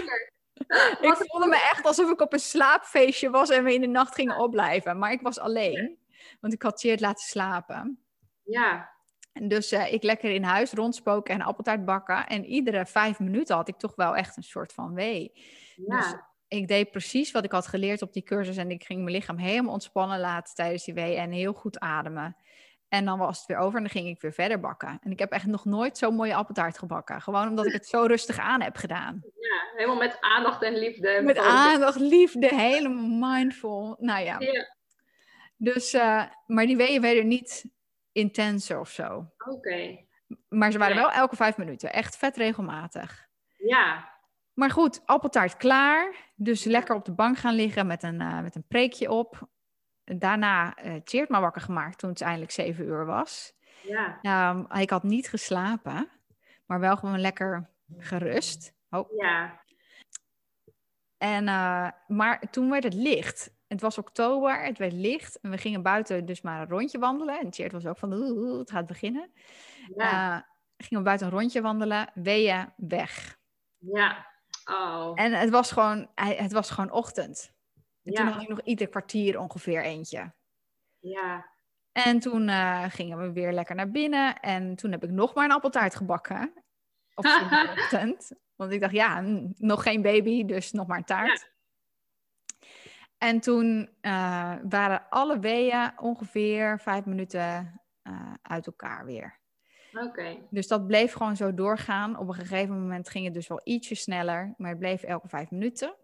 ik 1.01 1.15
voelde 1.17 1.47
me 1.47 1.55
echt 1.71 1.85
alsof 1.85 2.11
ik 2.11 2.21
op 2.21 2.33
een 2.33 2.39
slaapfeestje 2.39 3.29
was 3.29 3.49
en 3.49 3.63
we 3.63 3.73
in 3.73 3.81
de 3.81 3.87
nacht 3.87 4.15
gingen 4.15 4.37
opblijven. 4.37 4.97
Maar 4.99 5.11
ik 5.11 5.21
was 5.21 5.39
alleen. 5.39 5.97
Want 6.39 6.53
ik 6.53 6.61
had 6.61 6.79
Cheert 6.79 6.99
laten 6.99 7.25
slapen. 7.27 7.99
Ja. 8.43 8.89
En 9.33 9.47
dus 9.47 9.71
eh, 9.71 9.93
ik 9.93 10.03
lekker 10.03 10.31
in 10.31 10.43
huis 10.43 10.71
rondspoken 10.71 11.33
en 11.33 11.41
appeltaart 11.41 11.85
bakken. 11.85 12.27
En 12.27 12.45
iedere 12.45 12.85
vijf 12.85 13.19
minuten 13.19 13.55
had 13.55 13.67
ik 13.67 13.77
toch 13.77 13.95
wel 13.95 14.15
echt 14.15 14.37
een 14.37 14.43
soort 14.43 14.73
van 14.73 14.93
wee. 14.93 15.31
Ja. 15.75 15.97
Dus 15.97 16.15
ik 16.47 16.67
deed 16.67 16.91
precies 16.91 17.31
wat 17.31 17.43
ik 17.43 17.51
had 17.51 17.67
geleerd 17.67 18.01
op 18.01 18.13
die 18.13 18.23
cursus. 18.23 18.57
En 18.57 18.71
ik 18.71 18.83
ging 18.83 18.99
mijn 19.03 19.15
lichaam 19.15 19.37
helemaal 19.37 19.73
ontspannen 19.73 20.19
laten 20.19 20.55
tijdens 20.55 20.83
die 20.83 20.93
wee. 20.93 21.15
En 21.15 21.31
heel 21.31 21.53
goed 21.53 21.79
ademen. 21.79 22.35
En 22.89 23.05
dan 23.05 23.17
was 23.17 23.37
het 23.37 23.47
weer 23.47 23.57
over 23.57 23.75
en 23.77 23.81
dan 23.83 23.91
ging 23.91 24.07
ik 24.07 24.21
weer 24.21 24.33
verder 24.33 24.59
bakken. 24.59 24.99
En 25.03 25.11
ik 25.11 25.19
heb 25.19 25.31
echt 25.31 25.45
nog 25.45 25.65
nooit 25.65 25.97
zo'n 25.97 26.15
mooie 26.15 26.35
appeltaart 26.35 26.77
gebakken. 26.77 27.21
Gewoon 27.21 27.47
omdat 27.47 27.65
ik 27.65 27.73
het 27.73 27.87
zo 27.87 28.03
rustig 28.03 28.39
aan 28.39 28.61
heb 28.61 28.75
gedaan. 28.75 29.21
ja, 29.39 29.61
helemaal 29.75 29.97
met 29.97 30.17
aandacht 30.19 30.61
en 30.63 30.77
liefde. 30.77 31.21
Met 31.23 31.37
aandacht, 31.37 31.99
liefde, 31.99 32.55
helemaal 32.55 33.29
mindful. 33.33 33.95
Nou 33.99 34.23
ja, 34.23 34.39
Ja, 34.39 34.75
dus, 35.57 35.93
eh, 35.93 36.23
maar 36.47 36.65
die 36.65 36.77
weeën 36.77 37.01
werden 37.01 37.27
niet 37.27 37.65
intenser 38.11 38.79
of 38.79 38.89
zo. 38.89 39.31
oké. 39.37 40.07
Maar 40.49 40.71
ze 40.71 40.77
waren 40.77 40.95
Nee. 40.95 41.03
wel 41.05 41.13
elke 41.13 41.35
vijf 41.35 41.57
minuten. 41.57 41.93
Echt 41.93 42.17
vet 42.17 42.37
regelmatig. 42.37 43.27
Ja. 43.57 44.09
Maar 44.53 44.69
goed, 44.71 45.01
appeltaart 45.05 45.57
klaar. 45.57 46.15
Dus 46.35 46.63
lekker 46.63 46.95
op 46.95 47.05
de 47.05 47.11
bank 47.13 47.37
gaan 47.37 47.53
liggen 47.55 47.87
met 47.87 48.03
een, 48.03 48.21
eh, 48.21 48.39
met 48.41 48.55
een 48.55 48.67
preekje 48.67 49.11
op. 49.11 49.47
Daarna 50.17 50.75
eh 50.75 50.93
Cheert 51.03 51.29
maar 51.29 51.41
wakker 51.41 51.61
gemaakt 51.61 51.97
toen 51.97 52.09
het 52.09 52.21
eindelijk 52.21 52.51
zeven 52.51 52.85
uur 52.85 53.05
was. 53.05 53.53
Ja. 53.81 54.19
Ehm, 54.21 54.79
ik 54.81 54.89
had 54.89 55.03
niet 55.03 55.29
geslapen, 55.29 56.09
maar 56.65 56.79
wel 56.79 56.97
gewoon 56.97 57.19
lekker 57.19 57.69
gerust. 57.97 58.73
Oh. 58.89 59.11
Ja. 59.17 59.61
En, 61.17 61.47
eh, 61.47 61.89
maar 62.07 62.39
toen 62.51 62.69
werd 62.69 62.83
het 62.83 62.93
licht. 62.93 63.57
Het 63.67 63.81
was 63.81 63.97
oktober, 63.97 64.63
het 64.63 64.77
werd 64.77 64.93
licht. 64.93 65.39
En 65.39 65.51
we 65.51 65.57
gingen 65.57 65.81
buiten 65.81 66.25
dus 66.25 66.41
maar 66.41 66.61
een 66.61 66.69
rondje 66.69 66.99
wandelen. 66.99 67.39
En 67.39 67.53
Cheert 67.53 67.71
was 67.71 67.85
ook 67.85 67.97
van, 67.97 68.11
het 68.57 68.71
gaat 68.71 68.85
beginnen. 68.85 69.31
Ja. 69.95 70.35
Eh, 70.35 70.41
gingen 70.77 71.03
we 71.03 71.09
buiten 71.09 71.27
een 71.27 71.33
rondje 71.33 71.61
wandelen, 71.61 72.09
weeën 72.13 72.73
weg. 72.75 73.37
ja. 73.77 74.27
Oh. 74.65 75.11
En 75.15 75.33
het 75.33 75.49
was 75.49 75.71
gewoon, 75.71 76.09
het 76.15 76.51
was 76.51 76.69
gewoon 76.69 76.91
ochtend. 76.91 77.53
En 78.09 78.15
toen 78.15 78.25
Ja. 78.25 78.31
had 78.31 78.41
ik 78.41 78.47
nog 78.49 78.61
ieder 78.61 78.89
kwartier 78.89 79.39
ongeveer 79.39 79.83
eentje. 79.83 80.33
Ja. 80.99 81.45
En 81.91 82.19
toen 82.19 82.47
eh, 82.49 82.85
gingen 82.87 83.17
we 83.17 83.31
weer 83.31 83.51
lekker 83.51 83.75
naar 83.75 83.91
binnen. 83.91 84.39
En 84.39 84.75
toen 84.75 84.91
heb 84.91 85.03
ik 85.03 85.09
nog 85.09 85.33
maar 85.33 85.45
een 85.45 85.51
appeltaart 85.51 85.95
gebakken. 85.95 86.53
Op 87.15 87.25
zondagochtend. 87.39 88.31
Want 88.55 88.71
ik 88.71 88.79
dacht, 88.79 88.93
ja, 88.93 89.21
nog 89.57 89.83
geen 89.83 90.01
baby, 90.01 90.45
dus 90.45 90.71
nog 90.71 90.87
maar 90.87 90.97
een 90.97 91.03
taart. 91.03 91.51
En 93.17 93.39
toen 93.39 93.89
eh, 94.01 94.55
waren 94.69 95.09
alle 95.09 95.39
weeën 95.39 95.91
ongeveer 95.99 96.79
vijf 96.79 97.05
minuten 97.05 97.81
eh, 98.01 98.33
uit 98.41 98.65
elkaar 98.67 99.05
weer. 99.05 99.39
Oké. 99.93 100.37
Dus 100.49 100.67
dat 100.67 100.87
bleef 100.87 101.13
gewoon 101.13 101.35
zo 101.35 101.53
doorgaan. 101.53 102.17
Op 102.17 102.27
een 102.27 102.33
gegeven 102.33 102.81
moment 102.81 103.09
ging 103.09 103.25
het 103.25 103.33
dus 103.33 103.47
wel 103.47 103.61
ietsje 103.63 103.95
sneller, 103.95 104.53
maar 104.57 104.69
het 104.69 104.79
bleef 104.79 105.03
elke 105.03 105.27
vijf 105.27 105.51
minuten. 105.51 105.95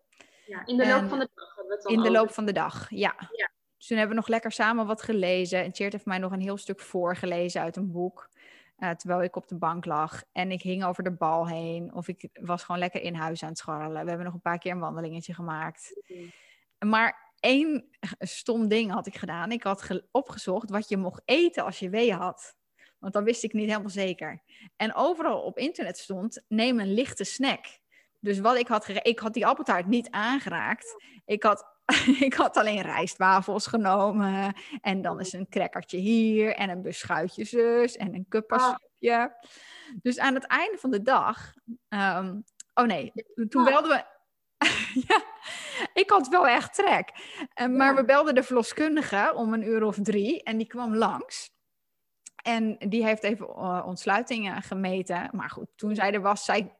Ja, 0.45 0.65
in 0.65 0.77
de 0.77 0.83
En 0.83 0.89
loop 0.89 1.09
van 1.09 1.19
de 1.19 1.29
dag 1.33 1.54
we 1.67 1.73
het 1.73 1.83
dan 1.83 1.91
In 1.91 1.97
de 2.01 2.09
over. 2.09 2.19
loop 2.21 2.31
van 2.31 2.45
de 2.45 2.51
dag, 2.51 2.89
ja. 2.89 3.15
Ja. 3.31 3.49
Dus 3.77 3.87
toen 3.87 3.97
hebben 3.97 4.15
we 4.15 4.21
nog 4.21 4.29
lekker 4.31 4.51
samen 4.51 4.85
wat 4.87 5.01
gelezen. 5.01 5.63
En 5.63 5.71
Tjeerd 5.71 5.91
heeft 5.93 6.05
mij 6.05 6.17
nog 6.17 6.31
een 6.31 6.41
heel 6.41 6.57
stuk 6.57 6.79
voorgelezen 6.79 7.61
uit 7.61 7.75
een 7.75 7.91
boek. 7.91 8.29
eh, 8.75 8.89
terwijl 8.89 9.23
ik 9.23 9.35
op 9.35 9.47
de 9.47 9.57
bank 9.57 9.85
lag. 9.85 10.23
En 10.31 10.51
ik 10.51 10.61
hing 10.61 10.83
over 10.85 11.03
de 11.03 11.11
bal 11.15 11.47
heen. 11.47 11.93
Of 11.93 12.07
ik 12.07 12.29
was 12.33 12.63
gewoon 12.63 12.79
lekker 12.79 13.01
in 13.01 13.13
huis 13.15 13.43
aan 13.43 13.49
het 13.49 13.57
scharrelen. 13.57 14.01
We 14.03 14.07
hebben 14.07 14.25
nog 14.25 14.33
een 14.33 14.41
paar 14.41 14.57
keer 14.57 14.71
een 14.71 14.79
wandelingetje 14.79 15.33
gemaakt. 15.33 16.01
Maar 16.79 17.33
één 17.39 17.89
stom 18.19 18.67
ding 18.67 18.91
had 18.91 19.07
ik 19.07 19.15
gedaan. 19.17 19.51
Ik 19.51 19.63
had 19.63 19.81
ge- 19.81 20.05
opgezocht 20.11 20.69
wat 20.69 20.89
je 20.89 20.97
mocht 20.97 21.21
eten 21.25 21.63
als 21.65 21.79
je 21.79 21.89
weeën 21.89 22.15
had. 22.15 22.55
Want 22.99 23.13
dat 23.13 23.23
wist 23.23 23.43
ik 23.43 23.53
niet 23.53 23.67
helemaal 23.69 23.89
zeker. 23.89 24.41
En 24.75 24.95
overal 24.95 25.41
op 25.41 25.57
internet 25.57 25.97
stond, 25.97 26.43
neem 26.47 26.79
een 26.79 26.93
lichte 26.93 27.23
snack. 27.23 27.65
Dus 28.25 28.39
wat 28.39 28.57
ik 28.57 28.67
had 28.67 28.87
ik 29.01 29.19
had 29.19 29.33
die 29.33 29.45
appeltaart 29.45 29.85
niet 29.85 30.09
aangeraakt. 30.09 31.03
Ik 31.25 31.43
had, 31.43 31.65
ik 32.19 32.33
had 32.33 32.57
alleen 32.57 32.81
rijstwafels 32.81 33.67
genomen. 33.67 34.53
En 34.81 35.01
dan 35.01 35.19
is 35.19 35.33
een 35.33 35.49
crackertje 35.49 35.97
hier 35.97 36.55
en 36.55 36.69
een 36.69 36.81
beschuitje 36.81 37.43
zus 37.43 37.95
en 37.95 38.13
een 38.13 38.25
kuppasoepje. 38.29 39.35
Dus 40.01 40.19
aan 40.19 40.33
het 40.33 40.45
einde 40.45 40.77
van 40.77 40.91
de 40.91 41.01
dag... 41.01 41.53
ehm, 41.89 42.39
oh 42.73 42.85
nee, 42.85 43.11
toen 43.49 43.61
Oh. 43.61 43.67
belden 43.67 43.89
we... 43.89 44.03
ja, 45.07 45.23
ik 45.93 46.09
had 46.09 46.27
wel 46.27 46.47
echt 46.47 46.73
trek. 46.73 47.11
Maar 47.69 47.95
we 47.95 48.05
belden 48.05 48.35
de 48.35 48.43
verloskundige 48.43 49.33
om 49.35 49.53
een 49.53 49.67
uur 49.67 49.83
of 49.83 49.97
drie 50.01 50.43
en 50.43 50.57
die 50.57 50.67
kwam 50.67 50.95
langs. 50.95 51.53
En 52.43 52.75
die 52.77 53.05
heeft 53.05 53.23
even 53.23 53.47
eh, 53.47 53.83
ontsluitingen 53.85 54.61
gemeten. 54.61 55.29
Maar 55.31 55.49
goed, 55.49 55.67
toen 55.75 55.95
zij 55.95 56.13
er 56.13 56.21
was, 56.21 56.45
zij, 56.45 56.75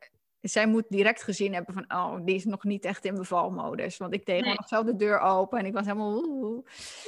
zij 0.49 0.67
moet 0.67 0.85
direct 0.89 1.23
gezien 1.23 1.53
hebben 1.53 1.73
van... 1.73 1.97
oh, 1.97 2.15
die 2.25 2.35
is 2.35 2.45
nog 2.45 2.63
niet 2.63 2.85
echt 2.85 3.05
in 3.05 3.15
bevalmodus. 3.15 3.97
Want 3.97 4.13
ik 4.13 4.25
deed 4.25 4.41
Nee. 4.41 4.53
nog 4.53 4.67
zelf 4.67 4.85
de 4.85 4.95
deur 4.95 5.19
open 5.19 5.59
en 5.59 5.65
ik 5.65 5.73
was 5.73 5.85
helemaal... 5.85 6.23
oeh. 6.27 6.65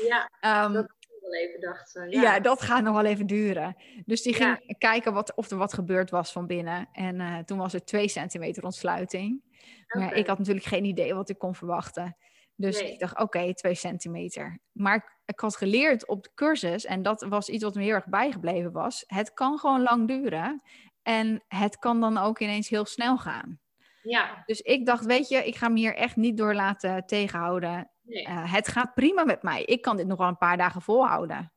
Ja, 0.07 0.29
Ehm, 0.39 0.73
dat 0.73 0.95
wel 1.21 1.33
even 1.35 1.59
dacht. 1.61 1.95
eh, 1.95 2.09
ja. 2.11 2.21
Ja, 2.21 2.39
dat 2.39 2.61
gaat 2.61 2.83
nog 2.83 2.95
wel 2.95 3.05
even 3.05 3.25
duren. 3.27 3.75
Dus 4.05 4.21
die 4.21 4.37
Ja. 4.39 4.55
ging 4.55 4.77
kijken 4.77 5.13
wat, 5.13 5.35
of 5.35 5.49
er 5.49 5.57
wat 5.57 5.73
gebeurd 5.73 6.09
was 6.09 6.31
van 6.31 6.47
binnen. 6.47 6.89
En 6.91 7.19
eh, 7.21 7.37
toen 7.37 7.57
was 7.57 7.73
er 7.73 7.85
twee 7.85 8.07
centimeter 8.07 8.63
ontsluiting. 8.63 9.41
Maar 9.87 10.13
ik 10.15 10.27
had 10.27 10.37
natuurlijk 10.37 10.65
geen 10.65 10.85
idee 10.85 11.13
wat 11.13 11.29
ik 11.29 11.37
kon 11.37 11.55
verwachten. 11.55 12.17
Dus 12.55 12.81
Nee. 12.81 12.91
ik 12.93 12.99
dacht, 12.99 13.19
oké, 13.19 13.53
twee 13.53 13.75
centimeter. 13.75 14.59
Maar 14.71 14.95
ik, 14.95 15.17
ik 15.25 15.39
had 15.39 15.55
geleerd 15.55 16.07
op 16.07 16.23
de 16.23 16.29
cursus, 16.35 16.85
en 16.85 17.01
dat 17.01 17.21
was 17.29 17.49
iets 17.49 17.63
wat 17.63 17.75
me 17.75 17.83
heel 17.83 17.93
erg 17.93 18.07
bijgebleven 18.07 18.71
was. 18.71 19.03
Het 19.07 19.33
kan 19.33 19.57
gewoon 19.57 19.81
lang 19.81 20.07
duren. 20.07 20.61
En 21.07 21.43
het 21.47 21.77
kan 21.79 21.99
dan 22.01 22.17
ook 22.17 22.39
ineens 22.39 22.69
heel 22.69 22.85
snel 22.85 23.17
gaan. 23.17 23.59
ja. 24.01 24.43
Dus 24.45 24.61
ik 24.61 24.85
dacht, 24.85 25.05
weet 25.05 25.27
je, 25.27 25.45
ik 25.47 25.55
ga 25.55 25.69
me 25.69 25.77
hier 25.79 25.95
echt 25.95 26.15
niet 26.15 26.37
door 26.37 26.53
laten 26.53 27.05
tegenhouden. 27.05 27.91
Nee. 28.01 28.25
Eh, 28.25 28.53
het 28.53 28.67
gaat 28.67 28.93
prima 28.93 29.23
met 29.23 29.43
mij. 29.43 29.63
Ik 29.63 29.81
kan 29.81 29.97
dit 29.97 30.07
nog 30.07 30.17
wel 30.17 30.27
een 30.27 30.37
paar 30.37 30.57
dagen 30.57 30.81
volhouden. 30.81 31.51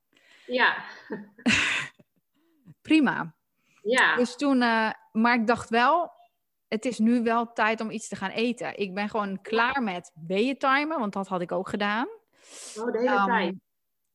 ja, 0.47 0.76
Prima. 2.83 3.35
ja. 3.83 4.16
Dus 4.16 4.37
toen, 4.37 4.62
eh, 4.62 4.90
maar 5.12 5.35
ik 5.35 5.47
dacht 5.47 5.69
wel, 5.71 6.12
het 6.69 6.85
is 6.85 6.99
nu 6.99 7.23
wel 7.23 7.52
tijd 7.52 7.80
om 7.80 7.90
iets 7.90 8.09
te 8.09 8.16
gaan 8.16 8.30
eten. 8.30 8.78
Ik 8.78 8.95
ben 8.95 9.09
gewoon 9.09 9.40
klaar 9.42 9.83
met 9.83 10.12
weeëntimen, 10.26 10.99
want 10.99 11.12
dat 11.12 11.28
had 11.28 11.40
ik 11.40 11.52
ook 11.52 11.69
gedaan. 11.69 12.07
Oh, 12.76 12.92
de 12.92 12.99
hele 12.99 13.11
Ehm, 13.11 13.26
tijd. 13.26 13.54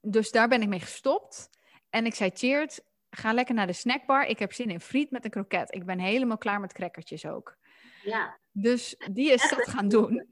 Dus 0.01 0.31
daar 0.31 0.47
ben 0.47 0.61
ik 0.61 0.67
mee 0.67 0.79
gestopt. 0.79 1.49
En 1.89 2.05
ik 2.05 2.15
zei, 2.15 2.29
Cheert, 2.33 2.81
ga 3.15 3.34
lekker 3.34 3.55
naar 3.55 3.67
de 3.67 3.74
snackbar. 3.74 4.25
Ik 4.25 4.39
heb 4.39 4.53
zin 4.53 4.69
in 4.69 4.79
friet 4.79 5.12
met 5.12 5.25
een 5.25 5.31
kroket. 5.31 5.74
Ik 5.75 5.86
ben 5.86 6.00
helemaal 6.00 6.38
klaar 6.38 6.60
met 6.60 6.74
crackertjes 6.74 7.25
ook. 7.25 7.57
Ja, 8.03 8.38
Dus 8.51 8.95
die 9.12 9.31
is 9.31 9.50
dat 9.50 9.67
gaan 9.69 9.88
doen. 9.88 10.29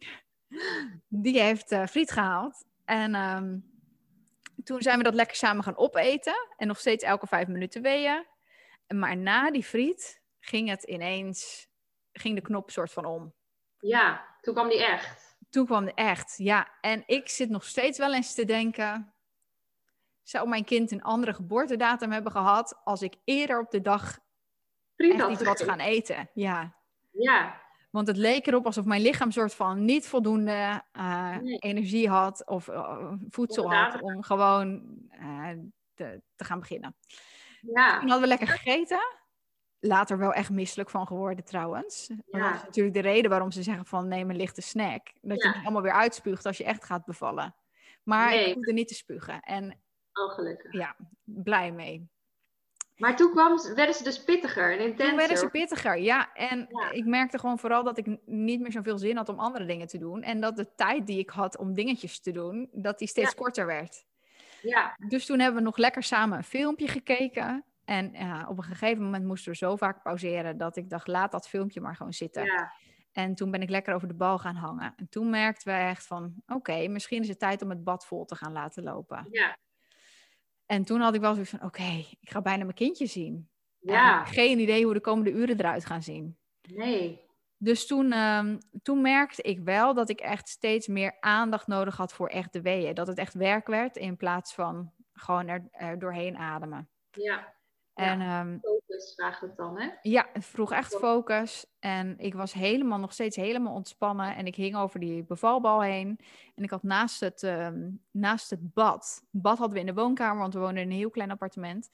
Die 1.08 1.42
heeft 1.42 1.72
eh, 1.72 1.86
friet 1.86 2.12
gehaald. 2.12 2.66
En 2.86 3.16
ehm, 3.16 3.58
toen 4.64 4.82
zijn 4.82 4.98
we 4.98 5.04
dat 5.04 5.14
lekker 5.14 5.36
samen 5.36 5.64
gaan 5.64 5.78
opeten. 5.78 6.36
En 6.58 6.68
nog 6.68 6.80
steeds 6.80 7.04
elke 7.04 7.28
vijf 7.28 7.48
minuten 7.48 7.82
weeën. 7.82 8.26
Maar 8.88 9.18
na 9.18 9.52
die 9.52 9.64
friet 9.64 10.22
ging 10.40 10.70
het 10.70 10.84
ineens, 10.84 11.68
ging 12.12 12.36
de 12.36 12.42
knop 12.42 12.72
soort 12.72 12.92
van 12.92 13.06
om. 13.06 13.34
ja. 13.80 14.32
Toen 14.42 14.54
kwam 14.54 14.70
die 14.70 14.86
echt. 14.86 15.38
Toen 15.50 15.66
kwam 15.66 15.86
de 15.86 15.94
echt, 15.94 16.34
ja. 16.38 16.78
En 16.82 17.04
ik 17.06 17.30
zit 17.30 17.50
nog 17.50 17.64
steeds 17.64 17.98
wel 17.98 18.14
eens 18.14 18.34
te 18.34 18.46
denken... 18.46 19.13
Zou 20.24 20.48
mijn 20.48 20.64
kind 20.64 20.92
een 20.92 21.02
andere 21.04 21.34
geboortedatum 21.34 22.12
hebben 22.12 22.32
gehad... 22.32 22.82
als 22.84 23.02
ik 23.02 23.16
eerder 23.24 23.60
op 23.60 23.72
de 23.72 23.82
dag 23.82 24.20
echt 24.96 25.30
iets 25.30 25.44
wat 25.44 25.64
gaan 25.64 25.80
eten? 25.80 26.30
Ja. 26.34 26.76
Ja, 27.12 27.62
Want 27.92 28.08
het 28.08 28.18
leek 28.18 28.48
erop 28.48 28.66
alsof 28.66 28.86
mijn 28.86 29.02
lichaam 29.02 29.32
soort 29.32 29.54
van 29.54 29.86
niet 29.86 30.08
voldoende 30.08 30.82
eh, 30.92 31.38
Nee. 31.38 31.58
energie 31.58 32.10
had 32.10 32.46
of 32.48 32.68
eh, 32.68 33.12
voedsel 33.30 33.74
had 33.74 34.02
om 34.02 34.24
gewoon 34.24 34.84
eh, 35.10 35.50
te, 35.94 36.22
te 36.36 36.44
gaan 36.44 36.60
beginnen. 36.60 36.96
ja. 37.62 38.00
Toen 38.00 38.10
hadden 38.10 38.22
we 38.22 38.28
lekker 38.28 38.48
gegeten. 38.48 39.00
Later 39.80 40.18
wel 40.18 40.34
echt 40.34 40.50
misselijk 40.50 40.90
van 40.90 41.08
geworden 41.08 41.46
trouwens. 41.46 42.08
Ja. 42.26 42.40
Dat 42.50 42.56
is 42.56 42.64
natuurlijk 42.64 42.96
de 42.96 43.02
reden 43.02 43.30
waarom 43.30 43.52
ze 43.52 43.64
zeggen 43.64 43.86
van 43.86 44.08
neem 44.08 44.30
een 44.30 44.36
lichte 44.36 44.62
snack. 44.62 45.12
Dat 45.22 45.42
je 45.44 45.48
niet 45.48 45.64
allemaal 45.64 45.82
weer 45.82 45.92
uitspuugt 45.94 46.46
als 46.46 46.58
je 46.58 46.64
echt 46.64 46.84
gaat 46.84 47.06
bevallen. 47.06 47.56
Maar 48.04 48.30
Nee. 48.30 48.48
ik 48.50 48.54
hoefde 48.56 48.74
niet 48.74 48.88
te 48.88 48.94
spugen. 48.94 49.40
En 49.40 49.83
Oh, 50.14 50.34
gelukkig. 50.34 50.74
ja, 50.74 50.96
blij 51.24 51.72
mee. 51.72 52.12
Maar 52.98 53.16
toen 53.16 53.32
kwam, 53.32 53.58
werden 53.76 53.96
ze 53.96 54.04
dus 54.04 54.24
pittiger 54.24 54.72
en 54.72 54.80
intenser. 54.80 55.08
Toen 55.08 55.18
werden 55.18 55.38
ze 55.38 55.50
pittiger, 55.50 55.98
ja. 55.98 56.34
En 56.34 56.66
Ja. 56.70 56.92
ik 56.92 57.06
merkte 57.06 57.40
gewoon 57.40 57.60
vooral 57.60 57.84
dat 57.84 57.98
ik 57.98 58.18
niet 58.26 58.60
meer 58.60 58.72
zoveel 58.72 58.98
zin 58.98 59.18
had 59.18 59.30
om 59.30 59.40
andere 59.40 59.66
dingen 59.66 59.88
te 59.88 59.98
doen. 59.98 60.22
En 60.24 60.40
dat 60.42 60.56
de 60.56 60.76
tijd 60.76 61.08
die 61.08 61.20
ik 61.20 61.30
had 61.30 61.58
om 61.58 61.74
dingetjes 61.74 62.20
te 62.20 62.32
doen, 62.32 62.70
dat 62.72 63.00
die 63.00 63.08
steeds 63.08 63.30
Ja. 63.30 63.36
korter 63.36 63.66
werd. 63.66 64.06
Ja, 64.62 64.96
Dus 65.08 65.26
toen 65.26 65.40
hebben 65.40 65.60
we 65.60 65.66
nog 65.68 65.78
lekker 65.78 66.04
samen 66.04 66.38
een 66.38 66.44
filmpje 66.44 66.88
gekeken. 66.88 67.64
En 67.86 68.12
ja, 68.14 68.48
op 68.50 68.58
een 68.58 68.64
gegeven 68.64 69.04
moment 69.04 69.26
moesten 69.26 69.52
we 69.52 69.58
zo 69.58 69.76
vaak 69.76 70.04
pauzeren 70.04 70.58
dat 70.58 70.76
ik 70.76 70.90
dacht, 70.90 71.08
laat 71.08 71.32
dat 71.32 71.48
filmpje 71.50 71.82
maar 71.82 71.96
gewoon 71.96 72.14
zitten. 72.14 72.46
ja, 72.46 72.72
En 73.12 73.36
toen 73.36 73.52
ben 73.52 73.62
ik 73.62 73.70
lekker 73.70 73.94
over 73.94 74.08
de 74.08 74.14
bal 74.14 74.38
gaan 74.40 74.56
hangen. 74.56 74.94
En 74.98 75.10
toen 75.10 75.30
merkten 75.30 75.74
we 75.74 75.80
echt 75.80 76.08
van, 76.08 76.34
oké, 76.48 76.88
misschien 76.88 77.22
is 77.22 77.28
het 77.28 77.40
tijd 77.40 77.62
om 77.62 77.70
het 77.70 77.84
bad 77.84 78.06
vol 78.06 78.26
te 78.26 78.36
gaan 78.36 78.52
laten 78.52 78.84
lopen. 78.84 79.28
ja. 79.32 79.58
En 80.74 80.84
toen 80.84 81.02
had 81.02 81.14
ik 81.14 81.22
wel 81.22 81.34
zoiets 81.34 81.52
van, 81.52 81.64
oké, 81.64 82.04
ik 82.20 82.30
ga 82.30 82.42
bijna 82.42 82.64
mijn 82.64 82.76
kindje 82.76 83.06
zien. 83.06 83.50
Ja, 83.80 84.20
En 84.20 84.26
geen 84.34 84.60
idee 84.60 84.84
hoe 84.84 84.94
de 84.94 85.00
komende 85.02 85.32
uren 85.32 85.60
eruit 85.60 85.86
gaan 85.86 86.04
zien. 86.04 86.38
nee. 86.62 87.22
Dus 87.58 87.88
toen, 87.88 88.12
ehm, 88.12 88.58
toen 88.82 89.02
merkte 89.02 89.42
ik 89.42 89.60
wel 89.60 89.94
dat 89.94 90.10
ik 90.10 90.20
echt 90.20 90.50
steeds 90.50 90.88
meer 90.88 91.18
aandacht 91.20 91.68
nodig 91.68 91.98
had 91.98 92.14
voor 92.14 92.28
echt 92.28 92.54
de 92.54 92.62
weeën. 92.62 92.96
Dat 92.96 93.08
het 93.08 93.18
echt 93.18 93.34
werk 93.34 93.68
werd 93.68 93.96
in 93.98 94.18
plaats 94.18 94.54
van 94.54 94.92
gewoon 95.14 95.48
er, 95.48 95.68
er 95.72 96.00
doorheen 96.00 96.38
ademen. 96.38 96.90
Ja, 97.12 97.54
En 97.94 98.22
ehm, 98.22 98.58
focus 98.62 99.14
vraagt 99.16 99.42
het 99.42 99.58
dan, 99.58 99.80
hè? 99.80 99.90
ja, 100.02 100.28
het 100.34 100.46
vroeg 100.46 100.72
echt 100.72 100.96
focus. 100.96 101.66
En 101.80 102.20
ik 102.20 102.34
was 102.34 102.54
helemaal, 102.54 103.00
nog 103.00 103.14
steeds 103.14 103.36
helemaal 103.36 103.74
ontspannen. 103.74 104.36
En 104.36 104.46
ik 104.46 104.56
hing 104.56 104.76
over 104.76 105.00
die 105.00 105.24
bevalbal 105.24 105.82
heen. 105.82 106.20
En 106.56 106.64
ik 106.64 106.70
had 106.70 106.84
naast 106.84 107.20
het, 107.20 107.44
ehm, 107.44 107.90
naast 108.12 108.50
het 108.50 108.74
bad. 108.74 109.24
Bad 109.30 109.58
hadden 109.58 109.74
we 109.76 109.80
in 109.80 109.96
de 109.96 110.02
woonkamer, 110.02 110.42
want 110.42 110.54
we 110.54 110.60
woonden 110.60 110.84
in 110.84 110.90
een 110.92 110.98
heel 110.98 111.10
klein 111.10 111.32
appartement. 111.32 111.90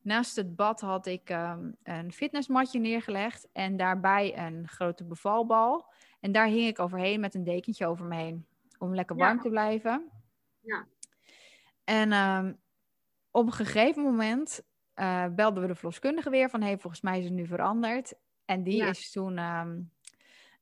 Naast 0.00 0.36
het 0.36 0.56
bad 0.56 0.80
had 0.80 1.06
ik 1.06 1.30
ehm, 1.30 1.70
een 1.82 2.12
fitnessmatje 2.12 2.78
neergelegd. 2.78 3.48
En 3.52 3.76
daarbij 3.76 4.38
een 4.38 4.68
grote 4.68 5.04
bevalbal. 5.04 5.92
En 6.20 6.32
daar 6.32 6.46
hing 6.46 6.66
ik 6.66 6.78
overheen 6.78 7.20
met 7.20 7.34
een 7.34 7.44
dekentje 7.44 7.86
over 7.86 8.06
me 8.06 8.16
heen. 8.16 8.46
Om 8.78 8.94
lekker 8.94 9.16
Ja. 9.16 9.24
warm 9.24 9.40
te 9.40 9.48
blijven. 9.48 10.10
Ja. 10.60 10.86
En 11.84 12.12
op 13.30 13.46
een 13.46 13.52
gegeven 13.52 14.02
moment 14.02 14.62
eh, 14.94 15.26
belden 15.30 15.62
we 15.62 15.68
de 15.68 15.74
verloskundige 15.74 16.30
weer 16.30 16.50
van... 16.50 16.62
hey, 16.62 16.78
volgens 16.78 17.02
mij 17.02 17.18
is 17.18 17.24
het 17.24 17.32
nu 17.32 17.46
veranderd. 17.46 18.14
En 18.44 18.62
die 18.62 18.76
Ja. 18.76 18.88
is, 18.88 19.10
toen, 19.10 19.38
ehm, 19.38 19.80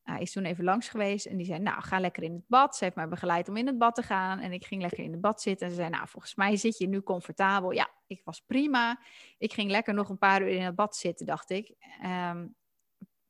eh, 0.02 0.20
is 0.20 0.32
toen 0.32 0.44
even 0.44 0.64
langs 0.64 0.88
geweest. 0.88 1.26
En 1.26 1.36
die 1.36 1.46
zei, 1.46 1.58
nou, 1.58 1.82
ga 1.82 2.00
lekker 2.00 2.22
in 2.22 2.32
het 2.32 2.48
bad. 2.48 2.76
Ze 2.76 2.84
heeft 2.84 2.96
mij 2.96 3.08
begeleid 3.08 3.48
om 3.48 3.56
in 3.56 3.66
het 3.66 3.78
bad 3.78 3.94
te 3.94 4.02
gaan. 4.02 4.38
En 4.38 4.52
ik 4.52 4.64
ging 4.64 4.82
lekker 4.82 5.04
in 5.04 5.12
het 5.12 5.20
bad 5.20 5.42
zitten. 5.42 5.66
En 5.66 5.72
ze 5.72 5.78
zei, 5.78 5.90
nou, 5.90 6.08
volgens 6.08 6.34
mij 6.34 6.56
zit 6.56 6.78
je 6.78 6.88
nu 6.88 7.02
comfortabel. 7.02 7.70
Ja, 7.70 7.90
ik 8.06 8.20
was 8.24 8.40
prima. 8.40 9.00
Ik 9.38 9.52
ging 9.52 9.70
lekker 9.70 9.94
nog 9.94 10.08
een 10.08 10.18
paar 10.18 10.42
uur 10.42 10.48
in 10.48 10.62
het 10.62 10.74
bad 10.74 10.96
zitten, 10.96 11.26
dacht 11.26 11.50
ik. 11.50 11.74
Ehm, 12.02 12.46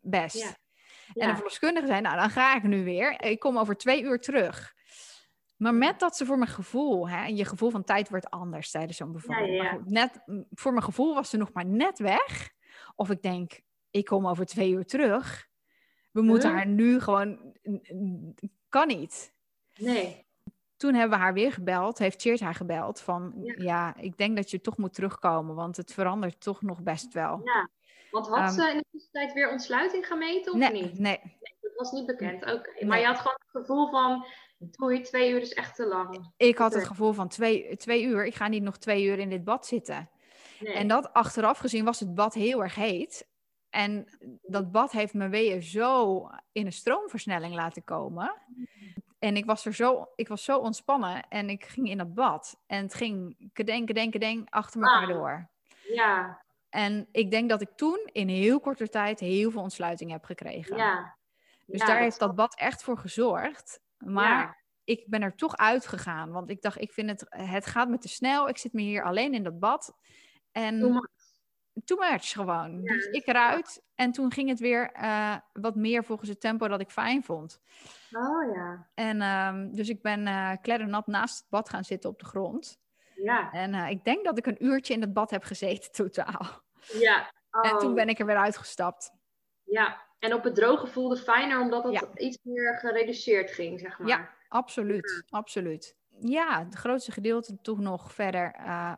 best. 0.00 0.36
Ja. 0.36 0.56
En 1.14 1.28
de 1.28 1.34
verloskundige 1.34 1.86
zei, 1.86 2.00
nou, 2.00 2.16
dan 2.16 2.30
ga 2.30 2.56
ik 2.56 2.62
nu 2.62 2.84
weer. 2.84 3.22
Ik 3.24 3.38
kom 3.38 3.58
over 3.58 3.76
twee 3.76 4.02
uur 4.02 4.20
terug. 4.20 4.74
Maar 5.60 5.74
met 5.74 5.98
dat 6.00 6.16
ze 6.16 6.26
voor 6.26 6.38
mijn 6.38 6.50
gevoel, 6.50 7.08
hè, 7.08 7.24
en 7.24 7.36
je 7.36 7.44
gevoel 7.44 7.70
van 7.70 7.84
tijd 7.84 8.08
wordt 8.08 8.30
anders 8.30 8.70
tijdens 8.70 8.96
zo'n 8.96 9.12
bevalling. 9.12 9.46
Ja, 9.48 9.54
ja, 9.54 9.62
Maar 9.62 9.72
ja. 9.72 9.78
goed, 9.78 9.90
net, 9.90 10.20
voor 10.50 10.72
mijn 10.72 10.84
gevoel 10.84 11.14
was 11.14 11.30
ze 11.30 11.36
nog 11.36 11.52
maar 11.52 11.66
net 11.66 11.98
weg. 11.98 12.50
Of 12.94 13.10
ik 13.10 13.22
denk, 13.22 13.60
ik 13.90 14.04
kom 14.04 14.26
over 14.26 14.46
twee 14.46 14.70
uur 14.72 14.86
terug. 14.86 15.48
We 16.10 16.22
moeten 16.22 16.48
Huh? 16.48 16.56
haar 16.58 16.66
nu 16.66 17.00
gewoon, 17.00 17.56
kan 18.68 18.86
niet. 18.86 19.32
Nee. 19.76 20.26
toen 20.76 20.94
hebben 20.94 21.18
we 21.18 21.24
haar 21.24 21.32
weer 21.34 21.52
gebeld, 21.52 21.98
heeft 21.98 22.20
Cheert 22.20 22.40
haar 22.40 22.54
gebeld 22.54 23.00
van 23.00 23.32
Ja. 23.42 23.54
ja. 23.56 23.96
ik 23.96 24.16
denk 24.16 24.36
dat 24.36 24.50
je 24.50 24.60
toch 24.60 24.76
moet 24.76 24.94
terugkomen, 24.94 25.54
want 25.54 25.76
het 25.76 25.92
verandert 25.92 26.40
toch 26.40 26.62
nog 26.62 26.82
best 26.82 27.12
wel. 27.12 27.40
Ja. 27.44 27.68
Want 28.10 28.28
had 28.28 28.38
Ehm, 28.38 28.50
ze 28.50 28.70
in 28.70 28.76
de 28.76 28.84
tussentijd 28.90 29.32
weer 29.32 29.50
ontsluiting 29.50 30.06
gemeten 30.06 30.52
of 30.52 30.58
nee, 30.58 30.72
niet? 30.82 30.98
nee, 30.98 31.20
Dat 31.60 31.72
was 31.76 31.90
niet 31.92 32.06
bekend. 32.06 32.42
Oké. 32.42 32.70
Maar 32.80 32.88
Nee. 32.88 33.00
je 33.00 33.06
had 33.06 33.16
gewoon 33.18 33.38
het 33.40 33.50
gevoel 33.50 33.90
van, 33.90 34.26
doei, 34.62 35.00
twee 35.00 35.30
uur 35.30 35.40
is 35.40 35.52
echt 35.52 35.74
te 35.74 35.86
lang. 35.86 36.32
ik 36.36 36.58
had 36.58 36.74
het 36.74 36.86
gevoel 36.86 37.12
van 37.12 37.28
twee, 37.28 37.76
twee 37.76 38.02
uur, 38.02 38.26
ik 38.26 38.34
ga 38.34 38.48
niet 38.48 38.62
nog 38.62 38.78
twee 38.78 39.04
uur 39.04 39.18
in 39.18 39.28
dit 39.30 39.44
bad 39.44 39.66
zitten. 39.66 40.10
Nee. 40.60 40.72
En 40.74 40.88
dat 40.88 41.12
achteraf 41.12 41.58
gezien 41.58 41.84
was 41.84 42.00
het 42.00 42.14
bad 42.14 42.34
heel 42.34 42.62
erg 42.62 42.74
heet. 42.74 43.28
En 43.70 44.06
dat 44.42 44.70
bad 44.72 44.92
heeft 44.92 45.14
mijn 45.14 45.30
weeën 45.30 45.62
zo 45.62 46.26
in 46.52 46.66
een 46.66 46.72
stroomversnelling 46.72 47.54
laten 47.54 47.84
komen. 47.84 48.34
En 49.18 49.36
ik 49.36 49.44
was 49.44 49.66
er 49.66 49.74
zo, 49.74 50.06
ik 50.14 50.28
was 50.28 50.44
zo 50.44 50.58
ontspannen 50.58 51.28
en 51.28 51.50
ik 51.50 51.64
ging 51.64 51.88
in 51.88 51.98
dat 51.98 52.14
bad. 52.14 52.60
En 52.66 52.82
het 52.82 52.94
ging 52.94 53.50
kedeng, 53.52 53.86
kedeng, 53.86 54.10
kedeng 54.10 54.50
achter 54.50 54.82
elkaar 54.82 55.02
Ah. 55.02 55.08
door. 55.08 55.48
Ja, 55.94 56.42
En 56.68 57.08
ik 57.12 57.30
denk 57.30 57.48
dat 57.48 57.60
ik 57.60 57.70
toen 57.76 58.08
in 58.12 58.28
heel 58.28 58.60
korte 58.60 58.88
tijd 58.88 59.20
heel 59.20 59.50
veel 59.50 59.62
ontsluiting 59.62 60.10
heb 60.10 60.24
gekregen. 60.24 60.76
ja. 60.76 61.16
dus 61.66 61.80
Ja, 61.80 61.86
daar 61.86 61.98
heeft 61.98 62.18
dat 62.18 62.34
bad 62.34 62.56
echt 62.58 62.82
voor 62.82 62.98
gezorgd. 62.98 63.80
Maar 64.04 64.38
Ja. 64.40 64.56
ik 64.84 65.04
ben 65.08 65.22
er 65.22 65.34
toch 65.36 65.56
uitgegaan. 65.56 66.30
Want 66.30 66.50
ik 66.50 66.62
dacht, 66.62 66.80
ik 66.80 66.92
vind 66.92 67.10
het, 67.10 67.24
het 67.28 67.66
gaat 67.66 67.88
me 67.88 67.98
te 67.98 68.08
snel. 68.08 68.48
Ik 68.48 68.58
zit 68.58 68.72
me 68.72 68.80
hier 68.82 69.04
alleen 69.04 69.34
in 69.34 69.42
dat 69.42 69.58
bad. 69.58 69.96
En 70.52 70.78
Too 70.80 70.90
much. 70.90 71.08
too 71.84 71.98
much 71.98 72.32
gewoon. 72.32 72.82
Ja, 72.82 72.92
dus 72.94 73.06
ik 73.06 73.26
eruit. 73.26 73.82
En 73.94 74.12
toen 74.12 74.32
ging 74.32 74.48
het 74.48 74.58
weer 74.60 74.90
eh, 74.92 75.36
wat 75.52 75.74
meer 75.76 76.04
volgens 76.04 76.28
het 76.28 76.40
tempo 76.40 76.68
dat 76.68 76.80
ik 76.80 76.90
fijn 76.90 77.24
vond. 77.24 77.60
Oh 78.12 78.54
ja. 78.54 78.88
En 78.94 79.20
ehm, 79.22 79.70
dus 79.72 79.88
ik 79.88 80.02
ben 80.02 80.26
eh 80.26 80.52
kleddernat 80.62 81.06
naast 81.06 81.38
het 81.38 81.48
bad 81.48 81.68
gaan 81.68 81.84
zitten 81.84 82.10
op 82.10 82.18
de 82.18 82.24
grond. 82.26 82.78
Ja. 83.14 83.50
En 83.52 83.74
eh, 83.74 83.90
ik 83.90 84.04
denk 84.04 84.24
dat 84.24 84.38
ik 84.38 84.46
een 84.46 84.64
uurtje 84.64 84.94
in 84.94 85.00
het 85.00 85.12
bad 85.12 85.30
heb 85.30 85.42
gezeten 85.44 85.92
totaal. 86.04 86.62
Ja. 86.92 87.32
En 87.62 87.78
toen 87.78 87.88
Oh, 87.88 87.94
ben 87.94 88.08
ik 88.08 88.18
er 88.18 88.26
weer 88.26 88.36
uitgestapt. 88.36 89.12
Ja. 89.64 90.08
En 90.20 90.34
op 90.34 90.44
het 90.44 90.54
droge 90.54 90.86
voelde 90.86 91.16
fijner 91.16 91.60
omdat 91.60 91.84
het 91.84 91.92
Ja. 91.92 92.08
iets 92.14 92.38
meer 92.42 92.78
gereduceerd 92.78 93.50
ging, 93.50 93.80
zeg 93.80 93.98
maar. 93.98 94.08
Ja. 94.08 94.30
Absoluut, 94.48 95.22
absoluut. 95.28 95.96
Ja, 96.20 96.64
het 96.64 96.74
grootste 96.74 97.12
gedeelte 97.12 97.58
toen 97.62 97.82
nog 97.82 98.12
verder 98.12 98.52
eh, 98.54 98.92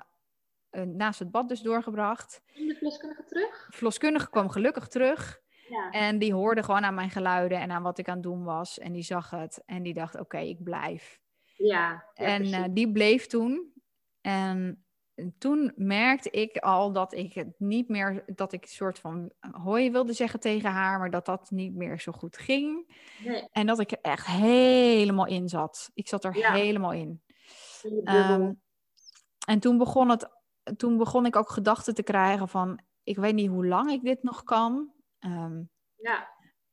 eh, 0.71 0.83
naast 0.83 1.19
het 1.19 1.31
bad 1.31 1.49
dus 1.49 1.61
doorgebracht. 1.61 2.43
Kom 2.55 2.67
de 2.67 2.75
verloskundige 2.75 3.25
terug? 3.25 3.69
Verloskundige 3.71 4.31
kwam 4.31 4.49
gelukkig 4.49 4.89
terug. 4.89 5.41
Ja. 5.69 5.91
En 5.91 6.19
die 6.19 6.35
hoorde 6.35 6.63
gewoon 6.63 6.85
aan 6.85 6.95
mijn 6.95 7.11
geluiden 7.11 7.61
en 7.61 7.71
aan 7.71 7.83
wat 7.83 7.99
ik 7.99 8.09
aan 8.09 8.15
het 8.15 8.23
doen 8.23 8.45
was. 8.45 8.79
En 8.79 8.93
die 8.93 9.03
zag 9.03 9.31
het 9.31 9.63
en 9.67 9.83
die 9.83 9.95
dacht, 9.95 10.19
oké, 10.21 10.39
ik 10.39 10.63
blijf. 10.63 11.21
Ja. 11.57 12.05
ja, 12.15 12.25
en 12.25 12.45
eh, 12.45 12.65
die 12.71 12.93
bleef 12.93 13.27
toen. 13.27 13.73
En 14.21 14.82
toen 15.39 15.73
merkte 15.77 16.31
ik 16.31 16.57
al 16.57 16.93
dat 16.93 17.13
ik 17.15 17.33
het 17.33 17.55
niet 17.59 17.89
meer, 17.89 18.23
dat 18.35 18.53
ik 18.53 18.63
een 18.63 18.69
soort 18.69 18.99
van 18.99 19.33
hoi 19.41 19.91
wilde 19.91 20.13
zeggen 20.13 20.41
tegen 20.41 20.71
haar, 20.71 20.99
maar 20.99 21.11
dat 21.11 21.27
dat 21.27 21.51
niet 21.51 21.75
meer 21.75 22.01
zo 22.01 22.13
goed 22.13 22.37
ging. 22.39 22.95
nee, 23.25 23.49
En 23.53 23.67
dat 23.67 23.79
ik 23.81 23.91
er 23.91 23.99
echt 24.01 24.27
helemaal 24.27 25.27
in 25.27 25.49
zat. 25.49 25.91
Ik 25.95 26.09
zat 26.09 26.25
er 26.25 26.37
Ja. 26.37 26.53
helemaal 26.53 26.93
in. 26.93 27.23
Ehm, 28.05 28.53
en 29.47 29.61
toen 29.61 29.79
begon, 29.79 30.09
het, 30.09 30.29
toen 30.77 30.97
begon 30.99 31.27
ik 31.27 31.37
ook 31.37 31.49
gedachten 31.51 31.95
te 31.95 32.03
krijgen 32.03 32.49
van, 32.49 32.81
ik 33.03 33.17
weet 33.17 33.35
niet 33.35 33.49
hoe 33.49 33.67
lang 33.67 33.91
ik 33.91 34.03
dit 34.03 34.23
nog 34.23 34.43
kan. 34.43 34.93
Ehm, 35.19 35.63
ja. 35.97 36.31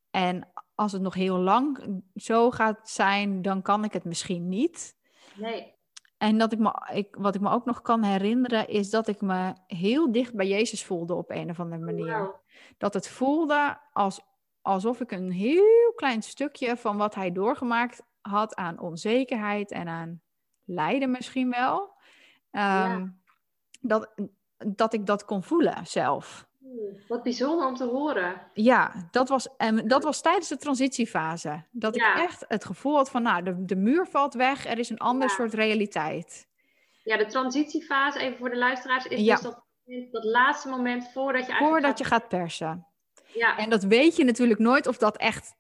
en 0.10 0.51
als 0.75 0.91
het 0.91 1.01
nog 1.01 1.13
heel 1.13 1.38
lang 1.38 1.84
zo 2.15 2.51
gaat 2.51 2.89
zijn, 2.89 3.41
dan 3.41 3.62
kan 3.62 3.84
ik 3.84 3.93
het 3.93 4.03
misschien 4.03 4.48
niet. 4.50 4.96
Nee. 5.36 5.77
En 6.19 6.38
dat 6.38 6.51
ik 6.53 6.59
me, 6.59 6.89
ik, 6.93 7.15
wat 7.15 7.35
ik 7.35 7.41
me 7.41 7.49
ook 7.49 7.65
nog 7.65 7.81
kan 7.81 8.03
herinneren, 8.03 8.67
is 8.67 8.89
dat 8.89 9.07
ik 9.07 9.21
me 9.21 9.53
heel 9.67 10.11
dicht 10.11 10.33
bij 10.35 10.47
Jezus 10.47 10.85
voelde 10.85 11.13
op 11.13 11.29
een 11.29 11.49
of 11.49 11.59
andere 11.59 11.81
manier. 11.81 12.35
Dat 12.77 12.93
het 12.93 13.07
voelde 13.09 13.77
als, 13.93 14.21
alsof 14.61 14.99
ik 14.99 15.11
een 15.11 15.31
heel 15.31 15.93
klein 15.95 16.21
stukje 16.23 16.77
van 16.77 16.97
wat 16.97 17.15
hij 17.15 17.31
doorgemaakt 17.31 18.01
had 18.21 18.55
aan 18.55 18.79
onzekerheid 18.79 19.71
en 19.71 19.88
aan 19.88 20.21
lijden 20.63 21.12
misschien 21.12 21.49
wel. 21.49 21.97
ehm, 22.51 23.08
dat, 23.82 24.13
dat 24.58 24.93
ik 24.93 25.05
dat 25.05 25.25
kon 25.25 25.43
voelen 25.43 25.88
zelf. 25.88 26.47
Wat 27.08 27.23
bijzonder 27.23 27.67
om 27.67 27.75
te 27.75 27.86
horen. 27.86 28.41
Ja, 28.53 29.08
dat 29.12 29.29
was, 29.29 29.47
en 29.58 29.88
dat 29.88 30.03
was 30.03 30.21
tijdens 30.21 30.47
de 30.47 30.58
transitiefase. 30.58 31.63
Dat 31.71 31.95
Ja. 31.95 32.15
ik 32.15 32.21
echt 32.23 32.45
het 32.47 32.65
gevoel 32.65 32.95
had 32.95 33.10
van, 33.10 33.21
nou, 33.21 33.43
de, 33.43 33.65
de 33.65 33.75
muur 33.75 34.08
valt 34.08 34.34
weg, 34.34 34.65
er 34.65 34.79
is 34.79 34.89
een 34.89 34.97
ander 34.97 35.27
Ja. 35.27 35.34
soort 35.34 35.53
realiteit. 35.53 36.47
Ja, 37.03 37.17
de 37.17 37.25
transitiefase, 37.25 38.19
even 38.19 38.38
voor 38.38 38.49
de 38.49 38.58
luisteraars, 38.58 39.05
is 39.05 39.19
Ja. 39.21 39.34
dus 39.36 39.43
dat, 39.43 39.63
dat 40.12 40.23
laatste 40.23 40.69
moment 40.69 41.03
voordat 41.13 41.41
je 41.45 41.51
eigenlijk 41.51 41.71
Voordat 41.71 41.97
je 41.97 42.03
gaat... 42.03 42.19
gaat 42.21 42.29
persen. 42.29 42.88
Ja, 43.34 43.58
En 43.58 43.69
dat 43.69 43.84
weet 43.84 44.15
je 44.15 44.23
natuurlijk 44.23 44.60
nooit 44.60 44.88
of 44.88 44.97
dat 44.97 45.17
echt, 45.17 45.55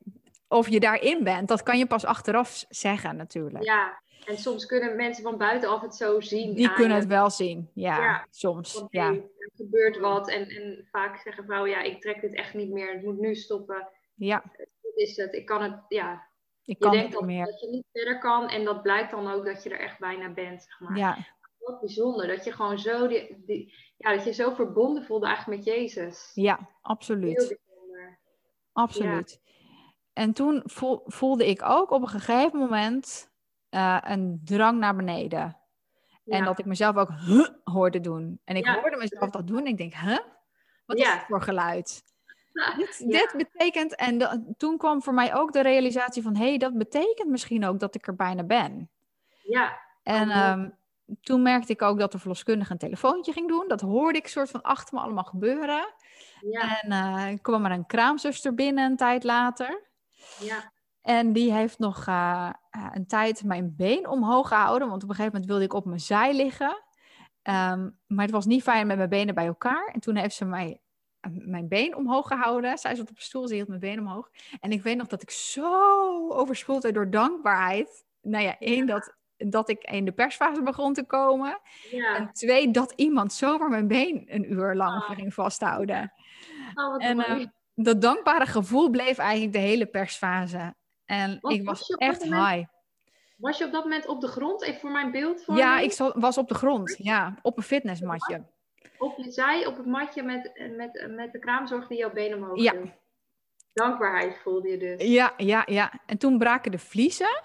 of 0.47 0.69
je 0.69 0.79
daarin 0.79 1.23
bent. 1.23 1.47
Dat 1.47 1.63
kan 1.63 1.77
je 1.77 1.85
pas 1.85 2.05
achteraf 2.05 2.63
zeggen 2.69 3.15
natuurlijk. 3.15 3.63
ja. 3.63 4.01
En 4.29 4.37
soms 4.37 4.65
kunnen 4.65 4.95
mensen 4.95 5.23
van 5.23 5.37
buitenaf 5.37 5.81
het 5.81 5.95
zo 5.95 6.19
zien. 6.19 6.53
Die 6.53 6.73
kunnen 6.73 6.97
het 6.97 7.07
wel 7.07 7.29
zien, 7.29 7.69
ja, 7.73 8.01
Ja. 8.03 8.25
soms. 8.29 8.83
Ja. 8.89 9.11
er 9.13 9.51
gebeurt 9.55 9.97
wat. 9.99 10.29
En, 10.29 10.47
en 10.49 10.87
vaak 10.91 11.17
zeggen 11.17 11.43
vrouwen, 11.45 11.69
ja, 11.69 11.81
ik 11.81 12.01
trek 12.01 12.21
dit 12.21 12.35
echt 12.35 12.53
niet 12.53 12.69
meer. 12.71 12.93
Het 12.93 13.03
moet 13.03 13.19
nu 13.19 13.35
stoppen. 13.35 13.87
ja, 14.15 14.43
Dit 14.81 14.95
is 14.95 15.17
het. 15.17 15.33
Ik 15.33 15.45
kan 15.45 15.61
het, 15.61 15.81
ja. 15.87 16.13
ik 16.13 16.19
Je 16.61 16.75
kan 16.77 16.91
denkt 16.91 17.05
niet 17.07 17.15
dat, 17.17 17.25
meer. 17.25 17.45
dat 17.45 17.59
je 17.59 17.67
niet 17.69 17.85
verder 17.91 18.19
kan. 18.19 18.49
En 18.49 18.63
dat 18.65 18.81
blijkt 18.81 19.11
dan 19.11 19.31
ook 19.31 19.45
dat 19.45 19.63
je 19.63 19.69
er 19.69 19.79
echt 19.79 19.99
bijna 19.99 20.29
bent, 20.33 20.61
zeg 20.63 20.79
maar. 20.79 20.97
Ja, 20.97 21.17
Wat 21.59 21.79
bijzonder. 21.79 22.27
Dat 22.27 22.43
je 22.43 22.51
gewoon 22.51 22.79
zo, 22.79 23.07
die, 23.07 23.43
die, 23.45 23.73
ja, 23.97 24.15
dat 24.15 24.23
je 24.25 24.31
zo 24.33 24.53
verbonden 24.53 25.03
voelde 25.05 25.25
eigenlijk 25.27 25.57
met 25.65 25.75
Jezus. 25.75 26.31
ja, 26.33 26.69
absoluut. 26.81 27.57
Absoluut. 28.73 29.41
En 30.13 30.33
toen 30.33 30.61
voel- 30.65 31.01
voelde 31.05 31.47
ik 31.47 31.61
ook 31.63 31.91
op 31.91 32.01
een 32.01 32.07
gegeven 32.07 32.59
moment 32.59 33.28
eh, 33.69 33.97
een 34.01 34.41
drang 34.43 34.79
naar 34.79 34.95
beneden. 34.95 35.57
En 36.25 36.43
dat 36.43 36.59
ik 36.59 36.65
mezelf 36.65 36.95
ook 36.95 37.09
huh, 37.09 37.47
hoorde 37.63 37.99
doen. 37.99 38.39
En 38.43 38.55
ik 38.55 38.65
Ja. 38.65 38.73
hoorde 38.79 38.97
mezelf 38.97 39.29
dat 39.29 39.47
doen 39.47 39.57
en 39.59 39.65
ik 39.65 39.77
denk, 39.77 39.93
huh? 39.93 40.17
Wat 40.85 40.97
Ja. 40.99 41.05
is 41.05 41.13
dit 41.13 41.23
voor 41.27 41.41
geluid? 41.41 42.03
Dit, 42.97 43.33
betekent, 43.37 43.95
en 43.95 44.45
toen 44.57 44.77
kwam 44.77 45.01
voor 45.01 45.13
mij 45.13 45.35
ook 45.35 45.51
de 45.53 45.61
realisatie 45.61 46.23
van, 46.23 46.35
hé, 46.35 46.47
hey, 46.47 46.57
dat 46.57 46.77
betekent 46.77 47.29
misschien 47.29 47.65
ook 47.65 47.79
dat 47.79 47.95
ik 47.95 48.07
er 48.07 48.15
bijna 48.15 48.43
ben. 48.43 48.89
Ja, 49.43 49.79
En 50.03 50.29
Oh, 50.29 50.35
ehm, 50.37 50.69
toen 51.21 51.41
merkte 51.41 51.71
ik 51.71 51.81
ook 51.81 51.99
dat 51.99 52.11
de 52.11 52.19
verloskundige 52.19 52.71
een 52.71 52.77
telefoontje 52.77 53.31
ging 53.33 53.47
doen. 53.47 53.67
Dat 53.67 53.81
hoorde 53.81 54.17
ik 54.19 54.27
soort 54.27 54.49
van 54.49 54.61
achter 54.61 54.95
me 54.95 55.01
allemaal 55.01 55.23
gebeuren. 55.23 55.93
ja, 56.41 56.81
En 56.81 56.91
eh 56.91 57.37
kwam 57.41 57.65
er 57.65 57.71
een 57.71 57.85
kraamzuster 57.85 58.53
binnen 58.55 58.85
een 58.91 58.97
tijd 58.97 59.23
later. 59.23 59.87
ja. 60.39 60.71
En 61.09 61.33
die 61.33 61.53
heeft 61.53 61.79
nog 61.79 62.07
eh, 62.07 62.49
eh, 62.69 62.85
een 62.93 63.07
tijd 63.07 63.43
mijn 63.43 63.75
been 63.75 64.07
omhoog 64.07 64.47
gehouden. 64.47 64.89
Want 64.89 65.03
op 65.03 65.09
een 65.09 65.15
gegeven 65.15 65.31
moment 65.33 65.49
wilde 65.51 65.65
ik 65.65 65.73
op 65.73 65.85
mijn 65.85 65.99
zij 65.99 66.35
liggen. 66.35 66.83
Ehm, 67.41 67.89
maar 68.07 68.25
het 68.25 68.31
was 68.33 68.45
niet 68.45 68.63
fijn 68.63 68.87
met 68.87 68.97
mijn 68.97 69.09
benen 69.09 69.35
bij 69.35 69.45
elkaar. 69.45 69.89
En 69.93 69.99
toen 69.99 70.15
heeft 70.15 70.35
ze 70.35 70.45
mij, 70.45 70.81
eh, 71.19 71.31
mijn 71.33 71.67
been 71.67 71.95
omhoog 71.95 72.27
gehouden. 72.27 72.77
Zij 72.77 72.95
zat 72.95 73.09
op 73.09 73.15
een 73.15 73.21
stoel, 73.21 73.47
ze 73.47 73.53
hield 73.53 73.67
mijn 73.67 73.79
been 73.79 73.99
omhoog. 73.99 74.29
En 74.59 74.71
ik 74.71 74.81
weet 74.81 74.97
nog 74.97 75.07
dat 75.07 75.21
ik 75.21 75.29
zo 75.31 76.29
overspoeld 76.29 76.83
werd 76.83 76.95
door 76.95 77.09
dankbaarheid. 77.09 78.05
Nou 78.21 78.43
ja, 78.43 78.57
één, 78.59 78.85
dat, 78.85 79.15
dat 79.37 79.69
ik 79.69 79.83
in 79.83 80.05
de 80.05 80.11
persfase 80.11 80.63
begon 80.63 80.93
te 80.93 81.05
komen. 81.05 81.59
ja. 81.91 82.15
En 82.15 82.31
twee, 82.33 82.71
dat 82.71 82.93
iemand 82.95 83.33
zomaar 83.33 83.69
mijn 83.69 83.87
been 83.87 84.23
een 84.27 84.51
uur 84.51 84.75
lang 84.75 85.03
Ah. 85.03 85.09
ging 85.15 85.33
vasthouden. 85.33 86.13
Oh, 86.73 86.91
wat 86.91 87.01
En 87.01 87.15
mooi. 87.17 87.51
dat 87.75 88.01
dankbare 88.01 88.45
gevoel 88.45 88.89
bleef 88.89 89.17
eigenlijk 89.17 89.53
de 89.53 89.59
hele 89.59 89.85
persfase. 89.85 90.77
En 91.09 91.39
ik 91.41 91.65
was 91.65 91.89
echt 91.89 92.23
moment- 92.25 92.49
high. 92.49 92.67
Was 93.37 93.57
je 93.57 93.65
op 93.65 93.71
dat 93.71 93.83
moment 93.83 94.07
op 94.07 94.21
de 94.21 94.27
grond? 94.27 94.61
Even 94.61 94.79
voor 94.79 94.91
mijn 94.91 95.11
beeld. 95.11 95.43
Voor 95.43 95.55
Ja, 95.57 95.79
ik 95.79 95.97
was 96.13 96.37
op 96.37 96.47
de 96.47 96.53
grond. 96.53 96.95
Ja, 96.97 97.39
op 97.41 97.57
een 97.57 97.63
fitnessmatje. 97.63 98.45
Op 98.97 99.17
je 99.17 99.31
zij, 99.31 99.65
op 99.65 99.77
het 99.77 99.85
matje 99.85 100.23
met, 100.23 100.51
met, 100.75 101.07
met 101.15 101.31
de 101.31 101.39
kraamzorg 101.39 101.87
die 101.87 101.97
jouw 101.97 102.13
benen 102.13 102.37
omhoog 102.37 102.61
Ja. 102.61 102.73
Dankbaarheid 103.73 104.37
voelde 104.37 104.69
je 104.69 104.77
dus. 104.77 105.07
Ja, 105.07 105.33
ja, 105.37 105.63
ja. 105.65 105.99
En 106.05 106.17
toen 106.17 106.37
braken 106.37 106.71
de 106.71 106.79
vliezen. 106.79 107.41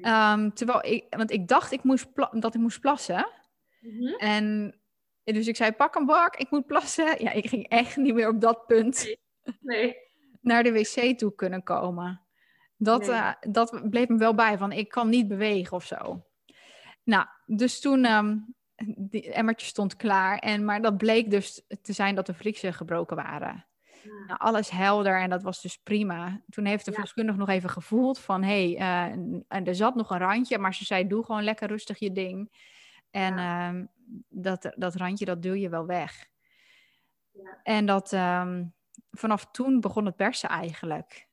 Ehm, 0.00 0.50
terwijl 0.50 0.84
ik, 0.84 1.06
want 1.10 1.30
ik 1.30 1.48
dacht 1.48 1.72
ik 1.72 1.82
moest 1.82 2.06
dat 2.30 2.54
ik 2.54 2.60
moest 2.60 2.80
plassen. 2.80 3.28
Mhm. 3.80 4.14
En 4.14 4.74
dus 5.24 5.46
ik 5.46 5.56
zei, 5.56 5.72
pak 5.72 5.94
een 5.94 6.06
bak, 6.06 6.36
ik 6.36 6.50
moet 6.50 6.66
plassen. 6.66 7.22
Ja, 7.24 7.30
ik 7.30 7.48
ging 7.48 7.68
echt 7.68 7.96
niet 7.96 8.14
meer 8.14 8.28
op 8.28 8.40
dat 8.40 8.66
punt 8.66 9.16
Nee. 9.60 9.96
naar 10.40 10.62
de 10.62 10.72
wc 10.72 11.18
toe 11.18 11.34
kunnen 11.34 11.62
komen. 11.62 12.26
Dat, 12.78 13.00
Nee. 13.00 13.10
eh, 13.10 13.32
dat 13.40 13.90
bleef 13.90 14.08
me 14.08 14.16
wel 14.16 14.34
bij, 14.34 14.58
van 14.58 14.72
ik 14.72 14.88
kan 14.88 15.08
niet 15.08 15.28
bewegen 15.28 15.76
of 15.76 15.84
zo. 15.84 16.26
Nou, 17.04 17.26
dus 17.46 17.80
toen, 17.80 18.04
ehm 18.04 18.36
die 18.96 19.32
emmertje 19.32 19.66
stond 19.66 19.96
klaar. 19.96 20.38
En, 20.38 20.64
maar 20.64 20.82
dat 20.82 20.96
bleek 20.96 21.30
dus 21.30 21.64
te 21.82 21.92
zijn 21.92 22.14
dat 22.14 22.26
de 22.26 22.34
vliezen 22.34 22.74
gebroken 22.74 23.16
waren. 23.16 23.66
Nou, 24.26 24.38
alles 24.40 24.70
helder 24.70 25.20
en 25.20 25.30
dat 25.30 25.42
was 25.42 25.62
dus 25.62 25.76
prima. 25.76 26.42
Toen 26.48 26.64
heeft 26.64 26.84
de 26.84 26.90
Ja. 26.90 26.96
verloskundige 26.96 27.38
nog 27.38 27.48
even 27.48 27.70
gevoeld 27.70 28.18
van... 28.18 28.42
hé, 28.42 28.72
hey, 28.72 29.10
en 29.48 29.64
er 29.66 29.74
zat 29.74 29.94
nog 29.94 30.10
een 30.10 30.18
randje, 30.18 30.58
maar 30.58 30.74
ze 30.74 30.84
zei... 30.84 31.06
doe 31.06 31.24
gewoon 31.24 31.42
lekker 31.42 31.68
rustig 31.68 31.98
je 31.98 32.12
ding. 32.12 32.50
En 33.10 33.38
ehm, 33.38 33.84
dat, 34.28 34.72
dat 34.76 34.94
randje, 34.94 35.24
dat 35.24 35.42
duw 35.42 35.54
je 35.54 35.68
wel 35.68 35.86
weg. 35.86 36.26
En 37.62 37.86
dat 37.86 38.12
ehm, 38.12 38.64
vanaf 39.10 39.50
toen 39.50 39.80
begon 39.80 40.06
het 40.06 40.16
persen 40.16 40.48
eigenlijk. 40.48 41.27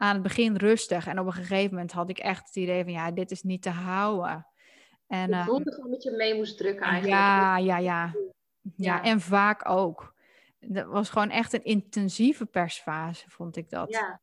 Aan 0.00 0.14
het 0.14 0.22
begin 0.22 0.56
rustig. 0.56 1.06
En 1.06 1.18
op 1.18 1.26
een 1.26 1.32
gegeven 1.32 1.74
moment 1.74 1.92
had 1.92 2.10
ik 2.10 2.18
echt 2.18 2.46
het 2.46 2.56
idee 2.56 2.82
van... 2.82 2.92
ja, 2.92 3.10
dit 3.10 3.30
is 3.30 3.42
niet 3.42 3.62
te 3.62 3.70
houden. 3.70 4.46
En, 5.06 5.28
Je 5.28 5.34
ehm, 5.34 5.44
voelde 5.44 5.72
gewoon 5.72 5.90
dat 5.90 6.02
je 6.02 6.10
mee 6.10 6.34
moest 6.34 6.56
drukken 6.58 6.86
eigenlijk. 6.86 7.14
ja, 7.14 7.56
ja, 7.56 7.78
ja. 7.78 8.14
Ja, 8.76 9.02
en 9.02 9.20
vaak 9.20 9.68
ook. 9.68 10.14
Dat 10.58 10.86
was 10.86 11.10
gewoon 11.10 11.30
echt 11.30 11.52
een 11.52 11.64
intensieve 11.64 12.46
persfase, 12.46 13.30
vond 13.30 13.56
ik 13.56 13.70
dat. 13.70 13.90
Ja, 13.90 14.20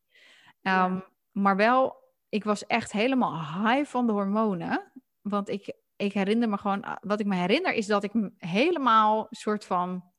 Ehm, 0.62 1.00
Maar 1.32 1.56
wel, 1.56 2.04
ik 2.30 2.44
was 2.44 2.66
echt 2.66 2.92
helemaal 2.92 3.64
high 3.64 3.90
van 3.90 4.06
de 4.08 4.12
hormonen. 4.12 4.92
Want 5.22 5.50
ik, 5.50 5.74
ik 5.96 6.14
herinner 6.14 6.50
me 6.50 6.58
gewoon, 6.58 6.86
wat 7.02 7.20
ik 7.20 7.26
me 7.26 7.36
herinner 7.36 7.74
is 7.74 7.86
dat 7.86 8.04
ik 8.04 8.12
helemaal 8.38 9.28
soort 9.30 9.66
van 9.66 10.14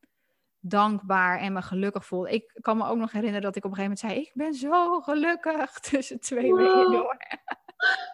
dankbaar 0.68 1.38
en 1.38 1.52
me 1.52 1.62
gelukkig 1.62 2.06
voelde. 2.06 2.30
Ik 2.30 2.58
kan 2.60 2.76
me 2.76 2.86
ook 2.86 2.96
nog 2.96 3.12
herinneren 3.12 3.42
dat 3.42 3.56
ik 3.56 3.64
op 3.64 3.70
een 3.70 3.76
gegeven 3.76 3.98
moment 4.06 4.14
zei, 4.16 4.26
ik 4.26 4.44
ben 4.44 4.54
zo 4.54 5.00
gelukkig 5.00 5.78
tussen 5.90 6.20
twee 6.20 6.50
Wow. 6.54 6.92
door. 6.92 7.16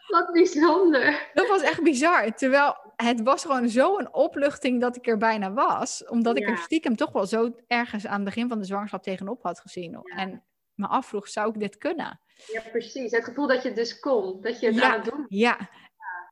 wat 0.08 0.32
bijzonder. 0.32 1.30
Dat 1.34 1.48
was 1.48 1.62
echt 1.62 1.82
bizar. 1.82 2.34
Terwijl 2.34 2.76
het 2.96 3.22
was 3.22 3.42
gewoon 3.42 3.68
zo'n 3.68 4.14
opluchting 4.14 4.80
dat 4.80 4.96
ik 4.96 5.06
er 5.06 5.16
bijna 5.18 5.52
was. 5.52 6.06
Omdat 6.08 6.36
ik 6.36 6.48
er 6.48 6.58
stiekem 6.58 6.96
toch 6.96 7.12
wel 7.12 7.26
zo 7.26 7.54
ergens 7.66 8.06
aan 8.06 8.14
het 8.14 8.24
begin 8.24 8.48
van 8.48 8.58
de 8.58 8.64
zwangerschap 8.64 9.02
tegenop 9.02 9.42
had 9.42 9.60
gezien. 9.60 9.90
Ja. 9.90 10.16
En 10.16 10.44
me 10.74 10.86
afvroeg, 10.86 11.28
zou 11.28 11.48
ik 11.48 11.58
dit 11.60 11.78
kunnen? 11.78 12.20
Ja, 12.52 12.60
precies. 12.70 13.10
Het 13.12 13.24
gevoel 13.24 13.46
dat 13.46 13.62
je 13.62 13.68
het 13.68 13.76
dus 13.76 13.98
kon. 13.98 14.40
Dat 14.40 14.60
je 14.60 14.66
het 14.66 14.74
Ja. 14.74 14.84
aan 14.92 15.00
het 15.00 15.04
doen 15.10 15.24
Ja. 15.28 15.58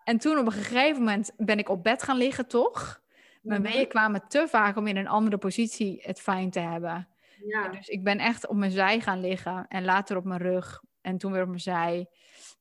En 0.04 0.18
toen 0.18 0.38
op 0.38 0.46
een 0.46 0.52
gegeven 0.52 0.98
moment 0.98 1.32
ben 1.36 1.58
ik 1.58 1.68
op 1.68 1.82
bed 1.82 2.02
gaan 2.02 2.16
liggen, 2.16 2.46
toch? 2.48 2.99
Mijn 3.40 3.62
Mhm. 3.62 3.72
weeën 3.72 3.88
kwamen 3.88 4.28
te 4.28 4.48
vaak 4.48 4.76
om 4.76 4.86
in 4.86 4.96
een 4.96 5.08
andere 5.08 5.38
positie 5.38 6.00
het 6.02 6.20
fijn 6.20 6.50
te 6.50 6.60
hebben. 6.60 7.08
Ja. 7.46 7.68
Dus 7.68 7.88
ik 7.88 8.04
ben 8.04 8.18
echt 8.18 8.46
op 8.46 8.56
mijn 8.56 8.70
zij 8.70 9.00
gaan 9.00 9.20
liggen 9.20 9.66
en 9.68 9.84
later 9.84 10.16
op 10.16 10.24
mijn 10.24 10.40
rug 10.40 10.82
en 11.00 11.18
toen 11.18 11.32
weer 11.32 11.42
op 11.42 11.48
mijn 11.48 11.60
zij. 11.60 12.08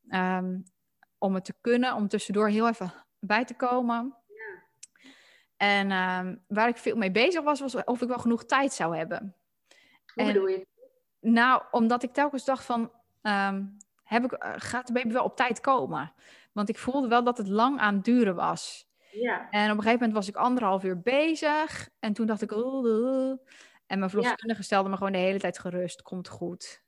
Ehm, 0.10 0.58
om 1.18 1.34
het 1.36 1.46
te 1.46 1.54
kunnen, 1.62 1.96
om 1.96 2.08
tussendoor 2.08 2.48
heel 2.48 2.68
even 2.68 2.94
bij 3.20 3.46
te 3.46 3.54
komen. 3.54 4.18
En 5.58 5.92
ehm, 5.92 6.36
waar 6.48 6.68
ik 6.68 6.78
veel 6.78 6.96
mee 6.96 7.12
bezig 7.12 7.44
was, 7.44 7.60
was 7.60 7.84
of 7.84 8.02
ik 8.02 8.08
wel 8.08 8.18
genoeg 8.18 8.46
tijd 8.46 8.74
zou 8.74 8.98
hebben. 8.98 9.36
Hoe 10.14 10.24
en- 10.24 10.34
bedoel 10.34 10.48
je? 10.48 10.68
Nou, 11.20 11.64
omdat 11.72 12.04
ik 12.04 12.14
telkens 12.14 12.46
dacht 12.46 12.66
van, 12.66 12.92
ehm, 13.22 13.66
heb 14.04 14.24
ik, 14.24 14.32
eh, 14.32 14.54
gaat 14.56 14.88
de 14.88 14.94
baby 14.94 15.12
wel 15.14 15.24
op 15.24 15.36
tijd 15.36 15.60
komen? 15.60 16.14
Want 16.52 16.70
ik 16.70 16.78
voelde 16.78 17.08
wel 17.08 17.24
dat 17.24 17.38
het 17.38 17.48
lang 17.48 17.80
aan 17.80 17.96
het 17.96 18.04
duren 18.06 18.36
was. 18.36 18.89
Ja. 19.12 19.50
En 19.50 19.72
op 19.72 19.78
een 19.78 19.84
gegeven 19.84 19.92
moment 19.92 20.14
was 20.14 20.28
ik 20.28 20.36
anderhalf 20.36 20.84
uur 20.84 21.02
bezig. 21.02 21.90
En 22.00 22.14
toen 22.14 22.26
dacht 22.26 22.42
ik... 22.42 22.52
En 22.52 24.00
mijn 24.00 24.10
verloskundige 24.10 24.64
stelde 24.64 24.90
me 24.90 24.98
gewoon 24.98 25.12
de 25.12 25.18
hele 25.18 25.40
tijd 25.40 25.60
gerust. 25.60 26.02
Komt 26.02 26.28
goed. 26.28 26.84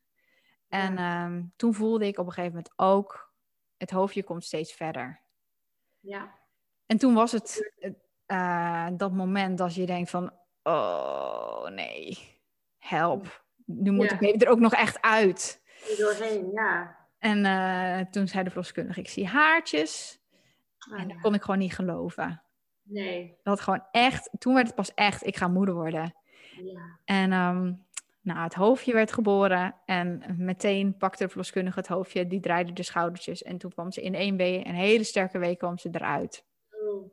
En 0.68 0.98
ehm, 0.98 1.44
toen 1.56 1.74
voelde 1.74 2.08
ik 2.08 2.18
op 2.18 2.26
een 2.26 2.32
gegeven 2.32 2.56
moment 2.56 2.74
ook... 2.76 3.30
Het 3.78 3.92
hoofdje 3.92 4.24
komt 4.24 4.44
steeds 4.44 4.74
verder. 4.74 5.22
Ja. 6.00 6.40
En 6.86 6.98
toen 6.98 7.14
was 7.14 7.32
het 7.32 7.72
eh, 8.26 8.88
dat 8.94 9.12
moment 9.12 9.58
dat 9.58 9.76
je 9.76 9.86
denkt 9.86 10.10
van... 10.10 10.34
Oh 10.64 11.68
nee, 11.68 12.18
help. 12.78 13.46
Nu 13.66 13.92
moet 13.92 14.10
Ja. 14.10 14.18
baby 14.18 14.46
er 14.46 14.52
ook 14.52 14.60
nog 14.60 14.74
echt 14.74 15.02
uit. 15.02 15.62
Doorheen, 15.98 16.52
ja. 16.52 16.98
En 17.18 17.46
eh, 17.46 18.06
toen 18.12 18.28
zei 18.28 18.44
de 18.44 18.50
verloskundige, 18.50 19.00
ik 19.00 19.10
zie 19.10 19.28
haartjes. 19.28 20.21
Ah, 20.92 21.00
En 21.02 21.08
dat 21.08 21.16
ja. 21.16 21.22
kon 21.22 21.34
ik 21.34 21.42
gewoon 21.42 21.60
niet 21.60 21.76
geloven. 21.76 22.42
Nee. 22.84 23.38
Dat 23.44 23.62
gewoon 23.62 23.84
echt, 23.92 24.30
toen 24.38 24.54
werd 24.54 24.66
het 24.68 24.76
pas 24.76 24.94
echt, 24.94 25.26
ik 25.28 25.36
ga 25.36 25.48
moeder 25.48 25.76
worden. 25.76 26.14
Ja. 26.64 26.98
En 27.06 27.32
ehm, 27.32 27.74
nou, 28.22 28.40
het 28.40 28.54
hoofdje 28.54 28.94
werd 28.94 29.12
geboren 29.14 29.76
en 29.86 30.24
meteen 30.38 30.98
pakte 30.98 31.24
de 31.24 31.30
verloskundige 31.30 31.80
het 31.80 31.88
hoofdje, 31.88 32.28
die 32.28 32.40
draaide 32.40 32.74
de 32.74 32.84
schoudertjes 32.84 33.44
en 33.44 33.58
toen 33.58 33.72
kwam 33.72 33.92
ze 33.92 34.02
in 34.02 34.16
één 34.16 34.38
wee, 34.38 34.68
een 34.68 34.76
hele 34.76 35.04
sterke 35.04 35.40
wee 35.40 35.56
kwam 35.56 35.78
ze 35.78 35.90
eruit. 35.92 36.46
Oh, 36.72 37.12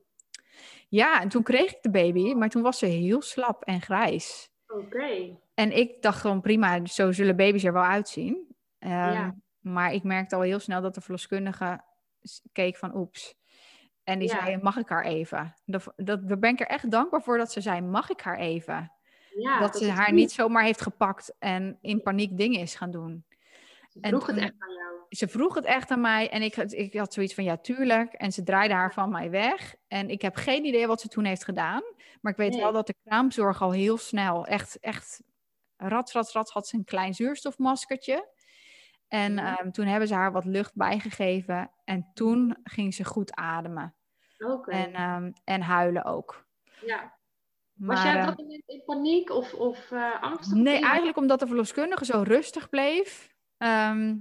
Ja, 0.88 1.20
en 1.20 1.28
toen 1.28 1.42
kreeg 1.42 1.70
ik 1.70 1.82
de 1.82 1.90
baby, 1.90 2.34
maar 2.34 2.48
toen 2.48 2.62
was 2.62 2.78
ze 2.78 2.86
heel 2.86 3.22
slap 3.22 3.62
en 3.64 3.80
grijs. 3.80 4.50
Oké. 4.68 5.36
En 5.54 5.76
ik 5.76 6.02
dacht 6.02 6.20
gewoon 6.20 6.40
prima, 6.40 6.86
zo 6.86 7.12
zullen 7.12 7.36
baby's 7.36 7.64
er 7.64 7.72
wel 7.72 7.82
uitzien. 7.84 8.56
Ehm, 8.78 8.92
Ja. 9.12 9.36
Maar 9.58 9.92
ik 9.92 10.02
merkte 10.02 10.34
al 10.34 10.40
heel 10.40 10.58
snel 10.58 10.80
dat 10.82 10.94
de 10.94 11.00
verloskundige 11.00 11.80
keek 12.52 12.76
van 12.76 12.96
oeps. 12.96 13.36
En 14.08 14.18
die 14.18 14.28
Ja. 14.28 14.44
zei, 14.44 14.56
mag 14.62 14.76
ik 14.76 14.88
haar 14.88 15.04
even? 15.04 15.54
Dat, 15.66 15.92
dat, 15.96 16.28
daar 16.28 16.38
ben 16.38 16.50
ik 16.52 16.60
er 16.60 16.66
echt 16.66 16.90
dankbaar 16.90 17.22
voor 17.22 17.38
dat 17.38 17.52
ze 17.52 17.60
zei, 17.60 17.80
mag 17.80 18.10
ik 18.10 18.20
haar 18.20 18.38
even? 18.38 18.92
Ja, 19.34 19.60
dat 19.60 19.76
ze 19.76 19.90
haar 19.90 20.12
niet 20.12 20.32
zomaar 20.32 20.64
heeft 20.64 20.80
gepakt 20.80 21.34
en 21.38 21.78
in 21.80 22.02
paniek 22.02 22.36
dingen 22.36 22.60
is 22.60 22.74
gaan 22.74 22.90
doen. 22.90 23.24
Ze 23.88 23.98
vroeg 24.00 24.26
het 24.26 24.36
echt 24.36 24.54
aan 24.58 24.72
jou. 24.74 24.94
Ze 25.08 25.28
vroeg 25.28 25.54
het 25.54 25.64
echt 25.64 25.90
aan 25.90 26.00
mij 26.00 26.30
en 26.30 26.42
ik, 26.42 26.54
had- 26.54 26.72
ik 26.72 26.94
had 26.94 27.12
zoiets 27.12 27.34
van 27.34 27.44
ja, 27.44 27.56
tuurlijk. 27.56 28.12
En 28.12 28.32
ze 28.32 28.42
draaide 28.42 28.74
haar 28.74 28.92
van 28.92 29.10
mij 29.10 29.30
weg. 29.30 29.74
En 29.88 30.10
ik 30.10 30.22
heb 30.22 30.36
geen 30.36 30.64
idee 30.64 30.86
wat 30.86 31.00
ze 31.00 31.08
toen 31.08 31.24
heeft 31.24 31.44
gedaan. 31.44 31.82
Maar 32.20 32.32
ik 32.32 32.38
weet 32.38 32.50
Nee. 32.52 32.60
wel 32.60 32.72
dat 32.72 32.86
de 32.86 32.94
kraamzorg 33.04 33.62
al 33.62 33.70
heel 33.70 33.96
snel, 33.96 34.46
echt, 34.46 34.78
echt, 34.80 35.22
rat, 35.76 36.12
rat, 36.12 36.32
rat, 36.32 36.50
had 36.50 36.68
ze 36.68 36.76
een 36.76 36.84
klein 36.84 37.14
zuurstofmaskertje. 37.14 38.28
En 39.08 39.34
Ja. 39.34 39.58
ehm, 39.58 39.70
toen 39.70 39.86
hebben 39.86 40.08
ze 40.08 40.14
haar 40.14 40.32
wat 40.32 40.44
lucht 40.44 40.74
bijgegeven. 40.74 41.70
En 41.84 42.10
toen 42.14 42.56
ging 42.62 42.94
ze 42.94 43.04
goed 43.04 43.34
ademen. 43.34 43.94
En, 44.66 44.92
ehm, 44.94 45.32
en 45.44 45.60
huilen 45.60 46.04
ook. 46.04 46.46
ja. 46.86 47.16
Maar, 47.72 47.96
Was 47.96 48.04
jij 48.04 48.14
op 48.14 48.20
eh, 48.20 48.26
dat 48.26 48.38
moment 48.38 48.62
in 48.66 48.82
paniek 48.84 49.30
of, 49.30 49.54
of 49.54 49.90
eh, 49.90 50.22
angstig? 50.22 50.56
of 50.56 50.62
nee, 50.62 50.82
eigenlijk 50.82 51.16
omdat 51.16 51.40
de 51.40 51.46
verloskundige 51.46 52.04
zo 52.04 52.22
rustig 52.22 52.68
bleef. 52.68 53.34
ehm, 53.56 54.16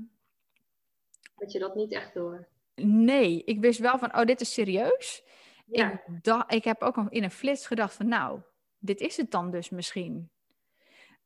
Had 1.36 1.52
je 1.52 1.60
dat 1.60 1.76
niet 1.76 1.92
echt 1.94 2.14
door? 2.14 2.48
Nee, 2.76 3.44
ik 3.44 3.60
wist 3.60 3.80
wel 3.80 3.98
van, 3.98 4.16
oh, 4.18 4.24
dit 4.26 4.42
is 4.42 4.54
serieus. 4.54 5.24
Ja. 5.66 5.92
Ik, 5.92 6.44
ik 6.48 6.64
heb 6.64 6.82
ook 6.82 6.98
in 7.10 7.24
een 7.24 7.32
flits 7.32 7.68
gedacht 7.68 7.94
van, 7.94 8.08
nou, 8.08 8.42
dit 8.78 9.00
is 9.00 9.18
het 9.18 9.32
dan 9.32 9.52
dus 9.52 9.70
misschien. 9.70 10.30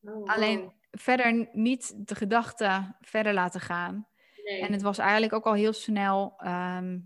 Oh, 0.01 0.13
wow. 0.13 0.29
Alleen 0.29 0.73
verder 0.91 1.49
niet 1.51 2.07
de 2.07 2.15
gedachte 2.15 2.95
verder 3.01 3.33
laten 3.33 3.61
gaan. 3.61 4.07
Nee. 4.43 4.61
En 4.61 4.71
het 4.71 4.81
was 4.81 4.97
eigenlijk 4.97 5.33
ook 5.33 5.45
al 5.45 5.53
heel 5.53 5.73
snel 5.73 6.33
ehm, 6.37 6.99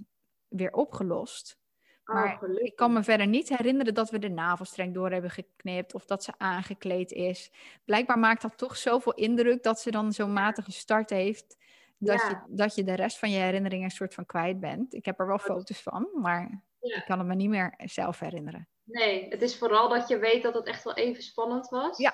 weer 0.48 0.72
opgelost. 0.72 1.60
Oh, 2.06 2.16
maar 2.16 2.38
gelukkig. 2.38 2.68
Ik 2.68 2.76
kan 2.76 2.94
me 2.94 3.04
verder 3.04 3.28
niet 3.28 3.50
herinneren 3.50 3.94
dat 3.94 4.10
we 4.10 4.20
de 4.20 4.30
navelstreng 4.30 4.94
door 4.94 5.12
hebben 5.12 5.32
geknipt 5.32 5.94
of 5.94 6.06
dat 6.06 6.24
ze 6.24 6.34
aangekleed 6.38 7.12
is. 7.12 7.52
Blijkbaar 7.86 8.20
maakt 8.20 8.42
dat 8.42 8.58
toch 8.58 8.78
zoveel 8.78 9.14
indruk 9.14 9.64
dat 9.64 9.80
ze 9.80 9.92
dan 9.92 10.14
zo'n 10.14 10.34
matige 10.34 10.72
start 10.72 11.10
heeft. 11.10 11.58
Dat, 11.98 12.22
Ja. 12.22 12.30
je, 12.30 12.56
dat 12.56 12.76
je 12.76 12.84
de 12.84 12.94
rest 12.96 13.20
van 13.20 13.30
je 13.32 13.40
herinneringen 13.40 13.86
een 13.86 13.92
soort 13.92 14.14
van 14.14 14.26
kwijt 14.26 14.60
bent. 14.60 14.94
Ik 14.94 15.06
heb 15.06 15.20
er 15.20 15.28
wel 15.28 15.38
foto's 15.40 15.82
van, 15.82 16.08
maar 16.14 16.62
Ja. 16.80 16.96
ik 16.96 17.04
kan 17.06 17.18
het 17.20 17.28
me 17.28 17.36
niet 17.36 17.50
meer 17.50 17.74
zelf 17.78 18.20
herinneren. 18.20 18.68
Nee, 18.84 19.28
het 19.30 19.42
is 19.42 19.58
vooral 19.58 19.90
dat 19.90 20.08
je 20.08 20.18
weet 20.18 20.44
dat 20.44 20.54
het 20.54 20.66
echt 20.68 20.84
wel 20.84 20.94
even 20.94 21.24
spannend 21.24 21.70
was. 21.70 21.98
Ja. 21.98 22.14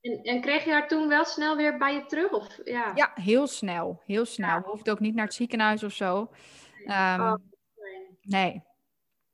En, 0.00 0.22
en 0.22 0.40
kreeg 0.40 0.64
je 0.64 0.70
haar 0.70 0.88
toen 0.88 1.08
wel 1.08 1.24
snel 1.24 1.56
weer 1.56 1.78
bij 1.78 1.94
je 1.94 2.06
terug? 2.06 2.30
Of, 2.32 2.58
ja. 2.64 2.92
Ja, 2.94 3.10
heel 3.14 3.46
snel. 3.46 4.02
Heel 4.06 4.24
snel. 4.24 4.48
Ja. 4.48 4.60
We 4.62 4.68
hoefden 4.68 4.92
ook 4.92 5.00
niet 5.00 5.14
naar 5.14 5.24
het 5.24 5.34
ziekenhuis 5.34 5.82
of 5.82 5.92
zo. 5.92 6.30
Ehm, 6.84 7.20
Oh, 7.20 7.34
nee. 7.76 8.18
nee. 8.22 8.62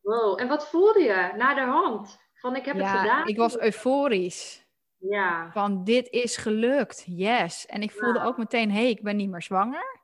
Wow, 0.09 0.41
en 0.41 0.49
wat 0.49 0.69
voelde 0.69 1.01
je 1.03 1.33
na 1.37 1.55
de 1.55 1.61
hand? 1.61 2.19
Van 2.35 2.57
ik 2.57 2.65
heb 2.65 2.77
het 2.77 2.85
Ja, 2.85 2.99
gedaan? 3.01 3.27
ik 3.27 3.37
was 3.37 3.59
euforisch. 3.59 4.67
Ja, 4.99 5.51
Van 5.53 5.85
dit 5.85 6.09
is 6.11 6.37
gelukt. 6.37 7.05
Yes. 7.07 7.67
En 7.67 7.83
ik 7.83 7.91
voelde 7.91 8.19
Ja. 8.19 8.25
ook 8.25 8.37
meteen, 8.37 8.71
hé, 8.71 8.81
hey, 8.81 8.91
ik 8.91 9.03
ben 9.03 9.17
niet 9.17 9.31
meer 9.31 9.43
zwanger. 9.43 10.01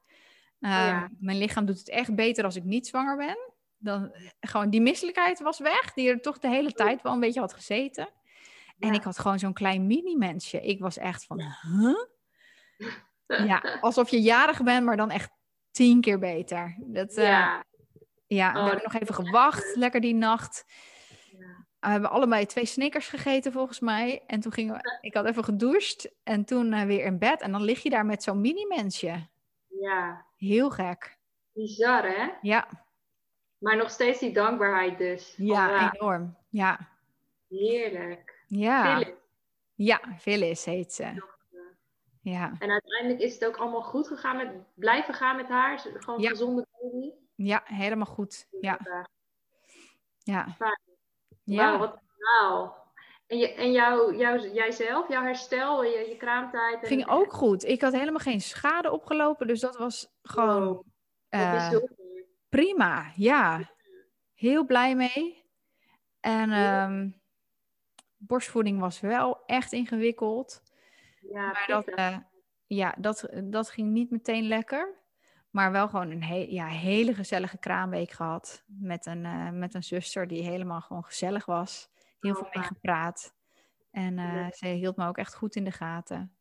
Ehm, 0.60 0.72
ja. 0.72 1.08
Mijn 1.18 1.38
lichaam 1.38 1.64
doet 1.66 1.78
het 1.78 1.88
echt 1.88 2.14
beter 2.14 2.44
als 2.44 2.56
ik 2.56 2.64
niet 2.64 2.86
zwanger 2.86 3.16
ben. 3.16 3.52
Dan, 3.78 4.14
gewoon 4.40 4.70
die 4.70 4.80
misselijkheid 4.80 5.40
was 5.40 5.58
weg, 5.58 5.92
die 5.94 6.08
er 6.10 6.20
toch 6.20 6.38
de 6.38 6.48
hele 6.48 6.72
tijd 6.72 7.02
wel 7.02 7.12
een 7.12 7.20
beetje 7.20 7.40
had 7.40 7.52
gezeten. 7.54 8.08
En 8.78 8.94
ik 8.94 9.02
had 9.02 9.18
gewoon 9.18 9.38
zo'n 9.38 9.52
klein 9.52 9.86
mini-mensje. 9.86 10.60
Ik 10.60 10.80
was 10.80 10.98
echt 10.98 11.24
van, 11.24 11.40
huh? 11.40 12.04
Ja, 13.46 13.62
alsof 13.80 14.08
je 14.10 14.20
jarig 14.20 14.62
bent, 14.62 14.84
maar 14.84 14.96
dan 14.96 15.10
echt 15.10 15.30
tien 15.70 16.00
keer 16.00 16.18
beter. 16.18 16.76
Dat, 16.80 17.14
eh, 17.14 17.24
ja, 17.26 17.64
ja. 18.26 18.52
we 18.52 18.58
Oh, 18.58 18.64
hebben 18.66 18.82
nog 18.92 19.02
even 19.02 19.14
gewacht, 19.14 19.76
lekker 19.76 20.00
die 20.00 20.14
nacht. 20.14 20.64
Ja. 21.38 21.64
We 21.80 21.88
hebben 21.90 22.10
allebei 22.10 22.46
twee 22.46 22.66
snickers 22.66 23.08
gegeten 23.08 23.52
volgens 23.52 23.80
mij. 23.80 24.22
En 24.26 24.40
toen 24.40 24.52
gingen 24.52 24.74
we, 24.74 24.98
ik 25.00 25.14
had 25.14 25.24
even 25.26 25.44
gedoucht 25.44 26.10
en 26.22 26.44
toen 26.44 26.72
eh, 26.72 26.82
weer 26.84 27.04
in 27.04 27.18
bed. 27.18 27.40
En 27.40 27.52
dan 27.52 27.62
lig 27.62 27.82
je 27.82 27.90
daar 27.90 28.06
met 28.06 28.22
zo'n 28.22 28.40
mini-mensje. 28.40 29.28
ja, 29.80 30.24
Heel 30.36 30.70
gek. 30.70 31.18
bizar 31.52 32.02
hè? 32.04 32.28
Ja, 32.40 32.68
Maar 33.58 33.76
nog 33.76 33.90
steeds 33.90 34.18
die 34.18 34.32
dankbaarheid 34.32 34.98
dus. 34.98 35.34
Ja, 35.36 35.92
enorm. 35.92 36.36
Ja, 36.48 36.78
Heerlijk. 37.48 38.44
ja. 38.48 38.96
Philip. 38.98 39.16
Ja, 39.74 40.00
Phyllis 40.18 40.64
heet 40.64 40.92
ze. 40.92 41.32
Ja. 42.20 42.52
En 42.58 42.70
uiteindelijk 42.70 43.20
is 43.20 43.34
het 43.34 43.44
ook 43.46 43.56
allemaal 43.56 43.82
goed 43.82 44.06
gegaan 44.08 44.36
met 44.36 44.48
blijven 44.74 45.14
gaan 45.14 45.36
met 45.36 45.48
haar. 45.48 45.78
Gewoon 45.78 46.20
Ja. 46.20 46.28
gezonde 46.28 46.66
baby. 46.80 47.10
Ja, 47.34 47.62
helemaal 47.64 48.06
goed. 48.06 48.48
Ja, 48.60 48.78
ja. 50.18 50.56
Ja. 51.44 51.78
Wauw, 51.78 51.78
wat. 51.78 52.02
En, 53.26 53.38
je, 53.38 53.54
en 53.54 53.72
jou, 53.72 54.16
jou, 54.16 54.52
jijzelf, 54.52 55.08
jouw 55.08 55.22
herstel, 55.22 55.84
je, 55.84 56.06
je 56.08 56.16
kraamtijd. 56.16 56.82
En, 56.82 56.88
ging 56.88 57.08
ook 57.08 57.32
goed. 57.32 57.64
Ik 57.64 57.80
had 57.80 57.92
helemaal 57.92 58.18
geen 58.18 58.40
schade 58.40 58.90
opgelopen, 58.90 59.46
dus 59.46 59.60
dat 59.60 59.76
was 59.76 60.08
gewoon 60.22 60.64
Wow, 60.64 60.86
eh, 61.28 61.70
dat 61.70 61.92
prima. 62.48 63.12
Ja, 63.16 63.70
heel 64.34 64.64
blij 64.64 64.94
mee. 64.94 65.44
En 66.20 66.50
ehm, 66.50 67.10
borstvoeding 68.16 68.80
was 68.80 69.00
wel 69.00 69.42
echt 69.46 69.72
ingewikkeld. 69.72 70.62
Ja, 71.20 71.46
Maar 71.46 71.64
dat, 71.66 71.86
eh, 71.86 72.18
ja, 72.66 72.94
dat, 72.98 73.28
dat 73.44 73.70
ging 73.70 73.90
niet 73.92 74.10
meteen 74.10 74.46
lekker. 74.46 75.03
Maar 75.54 75.72
wel 75.72 75.88
gewoon 75.88 76.10
een 76.10 76.22
he 76.22 76.46
ja, 76.48 76.66
hele 76.66 77.14
gezellige 77.14 77.58
kraamweek 77.58 78.10
gehad. 78.10 78.64
Met 78.66 79.06
een, 79.06 79.24
eh, 79.24 79.50
met 79.50 79.74
een 79.74 79.82
zuster 79.82 80.26
die 80.26 80.42
helemaal 80.42 80.80
gewoon 80.80 81.04
gezellig 81.04 81.44
was. 81.44 81.90
Heel 82.20 82.32
Oh, 82.32 82.38
veel 82.38 82.48
mee 82.52 82.62
gepraat. 82.64 83.34
En 83.90 84.18
eh, 84.18 84.50
ze 84.50 84.66
hield 84.66 84.96
me 84.96 85.06
ook 85.06 85.16
echt 85.16 85.34
goed 85.34 85.56
in 85.56 85.64
de 85.64 85.70
gaten. 85.70 86.36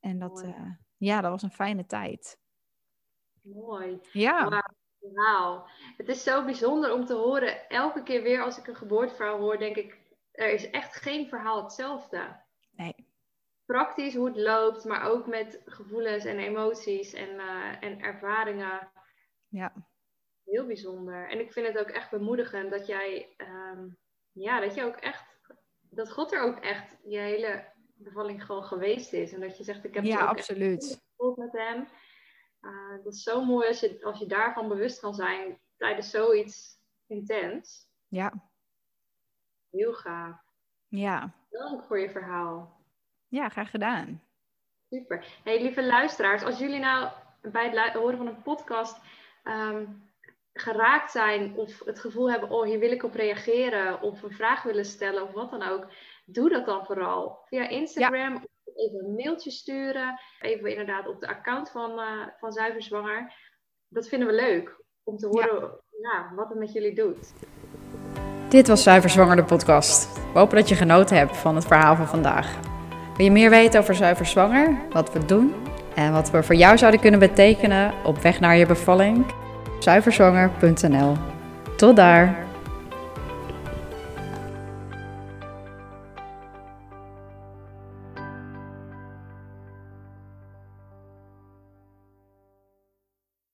En 0.00 0.18
dat, 0.18 0.42
eh, 0.42 0.70
ja, 0.96 1.20
dat 1.20 1.30
was 1.30 1.42
een 1.42 1.50
fijne 1.50 1.86
tijd. 1.86 2.40
Mooi. 3.42 3.98
Ja, 4.12 4.62
Wauw. 4.98 5.66
Het 5.96 6.08
is 6.08 6.22
zo 6.22 6.44
bijzonder 6.44 6.92
om 6.92 7.04
te 7.06 7.14
horen. 7.14 7.68
Elke 7.68 8.02
keer 8.02 8.22
weer 8.22 8.42
als 8.42 8.58
ik 8.58 8.66
een 8.66 8.76
geboorteverhaal 8.76 9.38
hoor, 9.38 9.58
denk 9.58 9.76
ik, 9.76 9.98
er 10.32 10.52
is 10.52 10.70
echt 10.70 10.96
geen 10.96 11.28
verhaal 11.28 11.62
hetzelfde. 11.62 12.44
Praktisch 13.66 14.14
hoe 14.14 14.26
het 14.26 14.36
loopt, 14.36 14.84
maar 14.84 15.10
ook 15.10 15.26
met 15.26 15.62
gevoelens 15.64 16.24
en 16.24 16.38
emoties 16.38 17.12
en, 17.12 17.38
eh, 17.38 17.82
en 17.82 18.00
ervaringen. 18.00 18.90
Ja, 19.48 19.72
Heel 20.44 20.66
bijzonder. 20.66 21.28
En 21.30 21.40
ik 21.40 21.52
vind 21.52 21.66
het 21.66 21.78
ook 21.78 21.88
echt 21.90 22.10
bemoedigend 22.10 22.70
dat 22.70 22.86
jij, 22.86 23.34
ehm, 23.36 23.88
ja, 24.32 24.60
dat 24.60 24.74
je 24.74 24.84
ook 24.84 24.96
echt, 24.96 25.38
dat 25.80 26.12
God 26.12 26.32
er 26.32 26.42
ook 26.42 26.58
echt 26.58 26.96
je 27.04 27.18
hele 27.18 27.72
bevalling 27.94 28.44
gewoon 28.44 28.64
geweest 28.64 29.12
is. 29.12 29.32
En 29.32 29.40
dat 29.40 29.56
je 29.56 29.64
zegt, 29.64 29.84
ik 29.84 29.94
heb 29.94 30.02
het 30.02 30.12
ja 30.12 30.24
absoluut. 30.26 31.02
gevoeld 31.10 31.36
met 31.36 31.52
hem. 31.52 31.88
Uh, 32.60 33.04
dat 33.04 33.14
is 33.14 33.22
zo 33.22 33.44
mooi 33.44 33.68
als 33.68 33.80
je, 33.80 34.04
als 34.04 34.18
je 34.18 34.26
daarvan 34.26 34.68
bewust 34.68 35.00
kan 35.00 35.14
zijn 35.14 35.60
tijdens 35.76 36.10
zoiets 36.10 36.80
intens. 37.06 37.88
Ja, 38.08 38.50
Heel 39.70 39.92
gaaf. 39.94 40.40
ja. 40.88 41.34
Dank 41.50 41.84
voor 41.84 41.98
je 41.98 42.10
verhaal. 42.10 42.75
Ja, 43.28 43.48
graag 43.48 43.70
gedaan. 43.70 44.22
Super. 44.90 45.24
Hey, 45.44 45.62
lieve 45.62 45.84
luisteraars, 45.84 46.42
als 46.42 46.58
jullie 46.58 46.78
nou 46.78 47.08
bij 47.40 47.70
het 47.70 47.92
horen 47.92 48.16
van 48.16 48.26
een 48.26 48.42
podcast 48.42 48.98
ehm, 49.42 49.84
geraakt 50.52 51.10
zijn 51.10 51.54
of 51.56 51.84
het 51.84 52.00
gevoel 52.00 52.30
hebben, 52.30 52.50
oh 52.50 52.64
hier 52.64 52.78
wil 52.78 52.90
ik 52.90 53.02
op 53.02 53.14
reageren 53.14 54.00
of 54.02 54.22
een 54.22 54.32
vraag 54.32 54.62
willen 54.62 54.84
stellen 54.84 55.22
of 55.22 55.32
wat 55.32 55.50
dan 55.50 55.62
ook, 55.62 55.86
doe 56.24 56.48
dat 56.48 56.66
dan 56.66 56.84
vooral 56.86 57.38
via 57.44 57.68
Instagram. 57.68 58.34
Of 58.34 58.74
even 58.74 59.04
een 59.04 59.14
mailtje 59.14 59.50
sturen, 59.50 60.20
even 60.40 60.70
inderdaad 60.70 61.08
op 61.08 61.20
de 61.20 61.28
account 61.28 61.70
van, 61.70 61.98
eh 61.98 62.26
van 62.38 62.52
Zuiver 62.52 62.82
Zwanger. 62.82 63.32
Dat 63.88 64.08
vinden 64.08 64.28
we 64.28 64.34
leuk 64.34 64.76
om 65.02 65.16
te 65.16 65.26
horen 65.26 65.80
ja, 66.00 66.32
wat 66.34 66.48
het 66.48 66.58
met 66.58 66.72
jullie 66.72 66.94
doet. 66.94 67.32
Dit 68.48 68.68
was 68.68 68.82
Zuiver 68.82 69.10
Zwanger, 69.10 69.36
de 69.36 69.44
podcast. 69.44 70.14
We 70.32 70.38
hopen 70.38 70.56
dat 70.56 70.68
je 70.68 70.74
genoten 70.74 71.16
hebt 71.16 71.36
van 71.36 71.54
het 71.54 71.66
verhaal 71.66 71.96
van 71.96 72.06
vandaag. 72.06 72.75
Wil 73.16 73.24
je 73.26 73.32
meer 73.32 73.50
weten 73.50 73.80
over 73.80 73.94
Zuiver 73.94 74.26
Zwanger, 74.26 74.76
wat 74.92 75.12
we 75.12 75.24
doen 75.24 75.54
en 75.94 76.12
wat 76.12 76.30
we 76.30 76.42
voor 76.42 76.54
jou 76.54 76.78
zouden 76.78 77.00
kunnen 77.00 77.20
betekenen 77.20 77.92
op 78.04 78.22
weg 78.22 78.40
naar 78.40 78.56
je 78.56 78.66
bevalling? 78.66 79.24
Zuiverzwanger.nl. 79.78 81.16
Tot 81.76 81.96
daar! 81.96 82.45